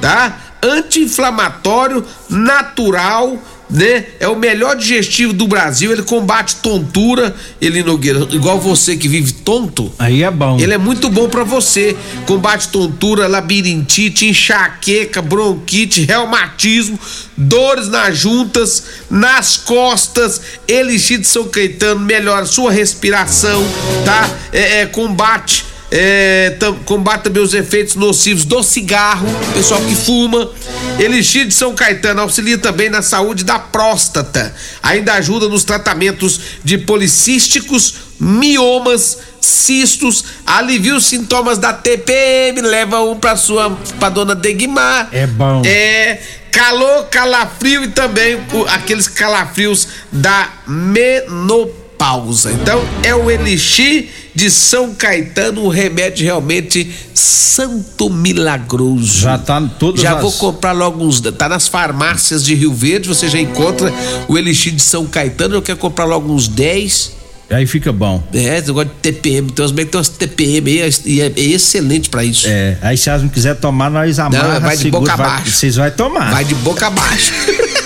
tá? 0.00 0.40
Anti-inflamatório, 0.62 2.02
natural, 2.30 3.36
né? 3.70 4.04
É 4.20 4.28
o 4.28 4.36
melhor 4.36 4.76
digestivo 4.76 5.32
do 5.32 5.46
Brasil, 5.46 5.92
ele 5.92 6.02
combate 6.02 6.56
tontura, 6.56 7.34
Eli 7.60 7.82
Nogueira, 7.82 8.26
igual 8.30 8.60
você 8.60 8.96
que 8.96 9.08
vive 9.08 9.32
tonto. 9.32 9.92
Aí 9.98 10.22
é 10.22 10.30
bom. 10.30 10.58
Ele 10.60 10.74
é 10.74 10.78
muito 10.78 11.08
bom 11.08 11.28
pra 11.28 11.44
você. 11.44 11.96
Combate 12.26 12.68
tontura, 12.68 13.26
labirintite, 13.26 14.26
enxaqueca, 14.26 15.20
bronquite, 15.20 16.04
reumatismo, 16.04 16.98
dores 17.36 17.88
nas 17.88 18.16
juntas, 18.16 18.84
nas 19.10 19.56
costas. 19.56 20.40
Elixir 20.68 21.18
de 21.18 21.26
São 21.26 21.44
Caetano 21.44 22.00
melhora 22.00 22.46
sua 22.46 22.70
respiração, 22.70 23.64
tá? 24.04 24.30
É, 24.52 24.82
é, 24.82 24.86
combate 24.86 25.73
é, 25.90 26.56
combate 26.84 27.22
também 27.22 27.42
os 27.42 27.54
efeitos 27.54 27.94
nocivos 27.94 28.44
do 28.44 28.62
cigarro, 28.62 29.28
pessoal 29.52 29.80
que 29.80 29.94
fuma. 29.94 30.50
Elixir 30.98 31.46
de 31.46 31.54
São 31.54 31.74
Caetano 31.74 32.20
auxilia 32.22 32.58
também 32.58 32.90
na 32.90 33.02
saúde 33.02 33.44
da 33.44 33.58
próstata. 33.58 34.54
Ainda 34.82 35.14
ajuda 35.14 35.48
nos 35.48 35.64
tratamentos 35.64 36.40
de 36.64 36.78
policísticos, 36.78 37.94
miomas, 38.18 39.18
cistos, 39.40 40.24
alivia 40.46 40.96
os 40.96 41.06
sintomas 41.06 41.58
da 41.58 41.72
TPM, 41.72 42.60
leva 42.62 43.00
um 43.00 43.16
pra 43.16 43.36
sua 43.36 43.70
pra 43.98 44.08
dona 44.08 44.34
Degmar. 44.34 45.08
É 45.12 45.26
bom. 45.26 45.62
É 45.64 46.18
calor, 46.50 47.06
calafrio 47.10 47.84
e 47.84 47.88
também 47.88 48.38
aqueles 48.68 49.08
calafrios 49.08 49.88
da 50.10 50.48
menopausa. 50.66 52.52
Então 52.52 52.82
é 53.02 53.14
o 53.14 53.30
Elixir 53.30 54.08
de 54.34 54.50
São 54.50 54.94
Caetano, 54.94 55.64
um 55.64 55.68
remédio 55.68 56.24
realmente 56.24 56.90
santo 57.14 58.10
milagroso. 58.10 59.20
Já 59.20 59.38
tá 59.38 59.60
todas 59.78 60.00
Já 60.00 60.14
as- 60.16 60.22
vou 60.22 60.32
comprar 60.32 60.72
logo 60.72 61.04
uns. 61.04 61.20
Tá 61.20 61.48
nas 61.48 61.68
farmácias 61.68 62.44
de 62.44 62.54
Rio 62.54 62.74
Verde, 62.74 63.06
você 63.08 63.28
já 63.28 63.38
encontra 63.40 63.92
o 64.28 64.36
Elixir 64.36 64.72
de 64.72 64.82
São 64.82 65.06
Caetano. 65.06 65.54
Eu 65.54 65.62
quero 65.62 65.78
comprar 65.78 66.04
logo 66.04 66.32
uns 66.32 66.48
10. 66.48 67.12
Aí 67.50 67.66
fica 67.66 67.92
bom. 67.92 68.22
É, 68.32 68.56
esse 68.58 68.68
negócio 68.68 68.88
de 68.90 68.94
TPM. 69.12 69.52
Tem 69.52 69.64
uns 69.64 69.70
bem 69.70 69.84
que 69.84 69.92
tem 69.92 69.98
umas 69.98 70.08
TPM 70.08 70.80
aí, 70.82 70.94
e 71.04 71.20
é, 71.20 71.26
é 71.36 71.40
excelente 71.40 72.08
pra 72.08 72.24
isso. 72.24 72.46
É, 72.48 72.76
aí 72.82 72.96
se 72.96 73.08
elas 73.10 73.22
não 73.22 73.28
quiser 73.28 73.54
tomar, 73.54 73.90
nós 73.90 74.18
amarra, 74.18 74.58
vai 74.58 74.76
de 74.76 74.82
segura, 74.84 75.00
boca 75.00 75.16
vai- 75.16 75.26
abaixo. 75.26 75.50
Vocês 75.52 75.76
vai 75.76 75.90
tomar. 75.90 76.32
Vai 76.32 76.44
de 76.44 76.54
boca 76.56 76.86
abaixo. 76.86 77.32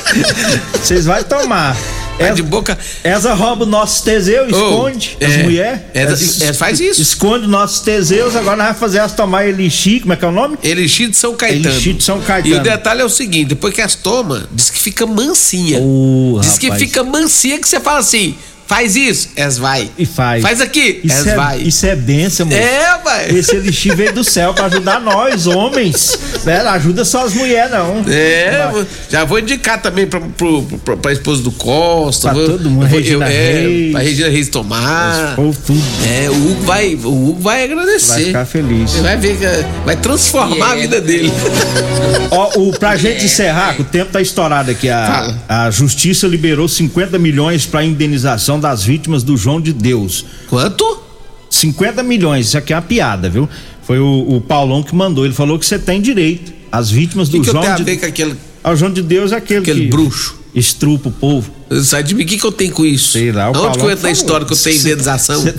Vocês 0.82 1.04
vai 1.04 1.22
tomar. 1.24 1.76
Vai 2.18 2.34
de 2.34 2.42
boca. 2.42 2.76
Essa 3.04 3.32
rouba 3.34 3.64
o 3.64 3.66
nosso 3.66 4.02
Teseu, 4.04 4.46
esconde 4.48 5.16
as 5.22 5.32
é, 5.32 5.42
mulheres. 5.42 6.42
é, 6.42 6.46
é, 6.48 6.52
faz 6.52 6.80
isso. 6.80 7.00
Esconde 7.00 7.44
os 7.44 7.50
nossos 7.50 7.80
Teseus, 7.80 8.34
agora 8.34 8.56
nós 8.56 8.66
vamos 8.66 8.80
fazer 8.80 8.98
elas 8.98 9.12
tomar 9.12 9.46
elixir, 9.46 10.00
como 10.00 10.12
é 10.12 10.16
que 10.16 10.24
é 10.24 10.28
o 10.28 10.32
nome? 10.32 10.58
Elixir 10.62 11.08
de 11.08 11.16
São 11.16 11.34
Caetano. 11.36 11.74
Elixir 11.74 11.94
de 11.94 12.02
São 12.02 12.18
E 12.18 12.20
o 12.20 12.24
Caetano. 12.24 12.62
detalhe 12.62 13.00
é 13.00 13.04
o 13.04 13.08
seguinte: 13.08 13.48
depois 13.48 13.72
que 13.72 13.80
as 13.80 13.94
toma, 13.94 14.48
diz 14.52 14.70
que 14.70 14.78
fica 14.78 15.06
mansinha. 15.06 15.78
Ô, 15.80 16.38
diz 16.40 16.58
que 16.58 16.66
rapaz. 16.68 16.82
fica 16.82 17.04
mansinha 17.04 17.58
que 17.58 17.68
você 17.68 17.80
fala 17.80 17.98
assim: 17.98 18.36
faz 18.68 18.94
isso, 18.94 19.30
es 19.34 19.58
vai. 19.58 19.90
E 19.98 20.04
faz. 20.06 20.42
Faz 20.42 20.60
aqui, 20.60 21.00
Isso 21.02 21.20
es 21.20 21.26
é, 21.26 21.34
vai. 21.34 21.58
isso 21.62 21.86
é 21.86 21.96
bênção, 21.96 22.46
moço. 22.46 22.58
É, 22.58 22.98
vai. 23.02 23.30
Esse 23.30 23.56
elixir 23.56 23.96
veio 23.96 24.12
do 24.12 24.22
céu 24.22 24.52
pra 24.54 24.66
ajudar 24.66 25.00
nós, 25.00 25.46
homens. 25.46 26.18
Né? 26.44 26.62
Não 26.62 26.70
ajuda 26.70 27.04
só 27.04 27.24
as 27.24 27.32
mulheres, 27.34 27.70
não. 27.70 28.04
É, 28.08 28.68
vou- 28.70 28.86
já 29.10 29.24
vou 29.24 29.38
indicar 29.38 29.80
também 29.80 30.06
pra, 30.06 30.20
pro, 30.20 30.62
pro, 30.62 30.96
pra 30.98 31.12
esposa 31.12 31.42
do 31.42 31.50
Costa. 31.50 32.28
Pra 32.28 32.34
vou- 32.38 32.48
todo 32.50 32.70
mundo, 32.70 32.84
eu 32.84 32.88
vou- 32.90 32.98
Regina 32.98 33.28
é, 33.28 33.52
Reis. 33.62 33.92
Pra 33.92 34.00
Regina 34.00 34.28
Reis 34.28 34.48
tomar. 34.48 35.34
Tudo. 35.36 35.82
É, 36.06 36.28
o 36.30 36.34
Hugo 36.34 36.62
vai, 36.64 36.94
o 36.94 37.28
Hugo 37.30 37.40
vai 37.42 37.64
agradecer. 37.64 38.12
Vai 38.12 38.24
ficar 38.24 38.44
feliz. 38.46 38.90
Você 38.90 39.00
vai 39.00 39.16
ver 39.16 39.36
que 39.38 39.44
é- 39.44 39.64
vai 39.84 39.96
transformar 39.96 40.72
a 40.72 40.76
vida 40.76 41.00
dele. 41.00 41.32
Ó, 42.30 42.50
o, 42.60 42.72
pra 42.78 42.96
gente 42.96 43.24
encerrar, 43.24 43.74
que 43.74 43.82
o 43.82 43.84
tempo 43.84 44.12
tá 44.12 44.20
estourado 44.20 44.70
aqui. 44.70 44.88
A, 44.88 45.34
a 45.48 45.70
justiça 45.70 46.26
liberou 46.26 46.68
50 46.68 47.18
milhões 47.18 47.64
pra 47.66 47.82
indenização 47.84 48.57
das 48.58 48.82
vítimas 48.84 49.22
do 49.22 49.36
João 49.36 49.60
de 49.60 49.72
Deus. 49.72 50.24
Quanto? 50.48 51.02
50 51.50 52.02
milhões, 52.02 52.46
isso 52.48 52.58
aqui 52.58 52.72
é 52.72 52.76
uma 52.76 52.82
piada, 52.82 53.28
viu? 53.30 53.48
Foi 53.82 53.98
o, 53.98 54.36
o 54.36 54.40
Paulão 54.40 54.82
que 54.82 54.94
mandou. 54.94 55.24
Ele 55.24 55.34
falou 55.34 55.58
que 55.58 55.64
você 55.66 55.78
tem 55.78 56.00
direito. 56.00 56.52
As 56.70 56.90
vítimas 56.90 57.28
do 57.28 57.38
que, 57.38 57.44
que 57.44 57.48
eu 57.48 57.52
João 57.52 57.62
tenho 57.62 57.74
a 57.74 57.76
de 57.78 57.84
ver 57.84 57.96
com 57.98 58.06
aquele, 58.06 58.34
Ah, 58.62 58.72
o 58.72 58.76
João 58.76 58.92
de 58.92 59.00
Deus 59.00 59.32
é 59.32 59.36
aquele, 59.36 59.60
aquele 59.60 59.80
que 59.82 59.86
bruxo? 59.88 60.36
estrupa 60.54 61.08
o 61.08 61.12
povo. 61.12 61.50
Sai 61.84 62.02
de 62.02 62.14
mim, 62.14 62.24
o 62.24 62.26
que, 62.26 62.38
que 62.38 62.44
eu 62.44 62.50
tenho 62.50 62.72
com 62.72 62.84
isso? 62.84 63.12
Sei 63.12 63.30
lá, 63.30 63.46
o 63.46 63.50
Onde 63.50 63.58
Paulão 63.60 63.72
que 63.78 63.84
eu 63.84 63.90
entro 63.90 64.02
na 64.04 64.10
história 64.10 64.46
que 64.46 64.52
eu 64.54 64.56
tenho 64.56 64.78
Cê- 64.78 64.88
indenização? 64.88 65.42
cê- 65.42 65.54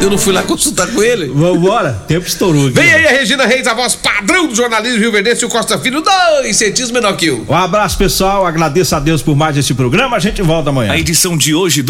Eu 0.00 0.10
não 0.10 0.16
fui 0.16 0.32
lá 0.32 0.42
consultar 0.42 0.86
com 0.88 1.02
ele? 1.02 1.26
Vambora, 1.26 1.92
tempo 2.08 2.26
estourou 2.26 2.64
aqui. 2.66 2.74
Vem 2.74 2.90
aí 2.92 3.06
a 3.06 3.10
Regina 3.10 3.44
Reis, 3.46 3.66
a 3.66 3.74
voz 3.74 3.94
padrão 3.94 4.48
do 4.48 4.54
jornalismo 4.54 4.98
Rio 4.98 5.12
Verdense 5.12 5.42
e 5.42 5.46
o 5.46 5.50
Costa 5.50 5.78
Filho, 5.78 6.00
dois 6.02 6.56
centímetros 6.56 6.90
menor 6.90 7.14
que 7.16 7.26
eu. 7.26 7.44
Um 7.48 7.54
abraço, 7.54 7.98
pessoal. 7.98 8.46
Agradeço 8.46 8.96
a 8.96 9.00
Deus 9.00 9.20
por 9.22 9.36
mais 9.36 9.54
esse 9.56 9.74
programa. 9.74 10.16
A 10.16 10.20
gente 10.20 10.40
volta 10.42 10.70
amanhã. 10.70 10.92
A 10.92 10.98
edição 10.98 11.36
de 11.36 11.54
hoje 11.54 11.82
do 11.82 11.88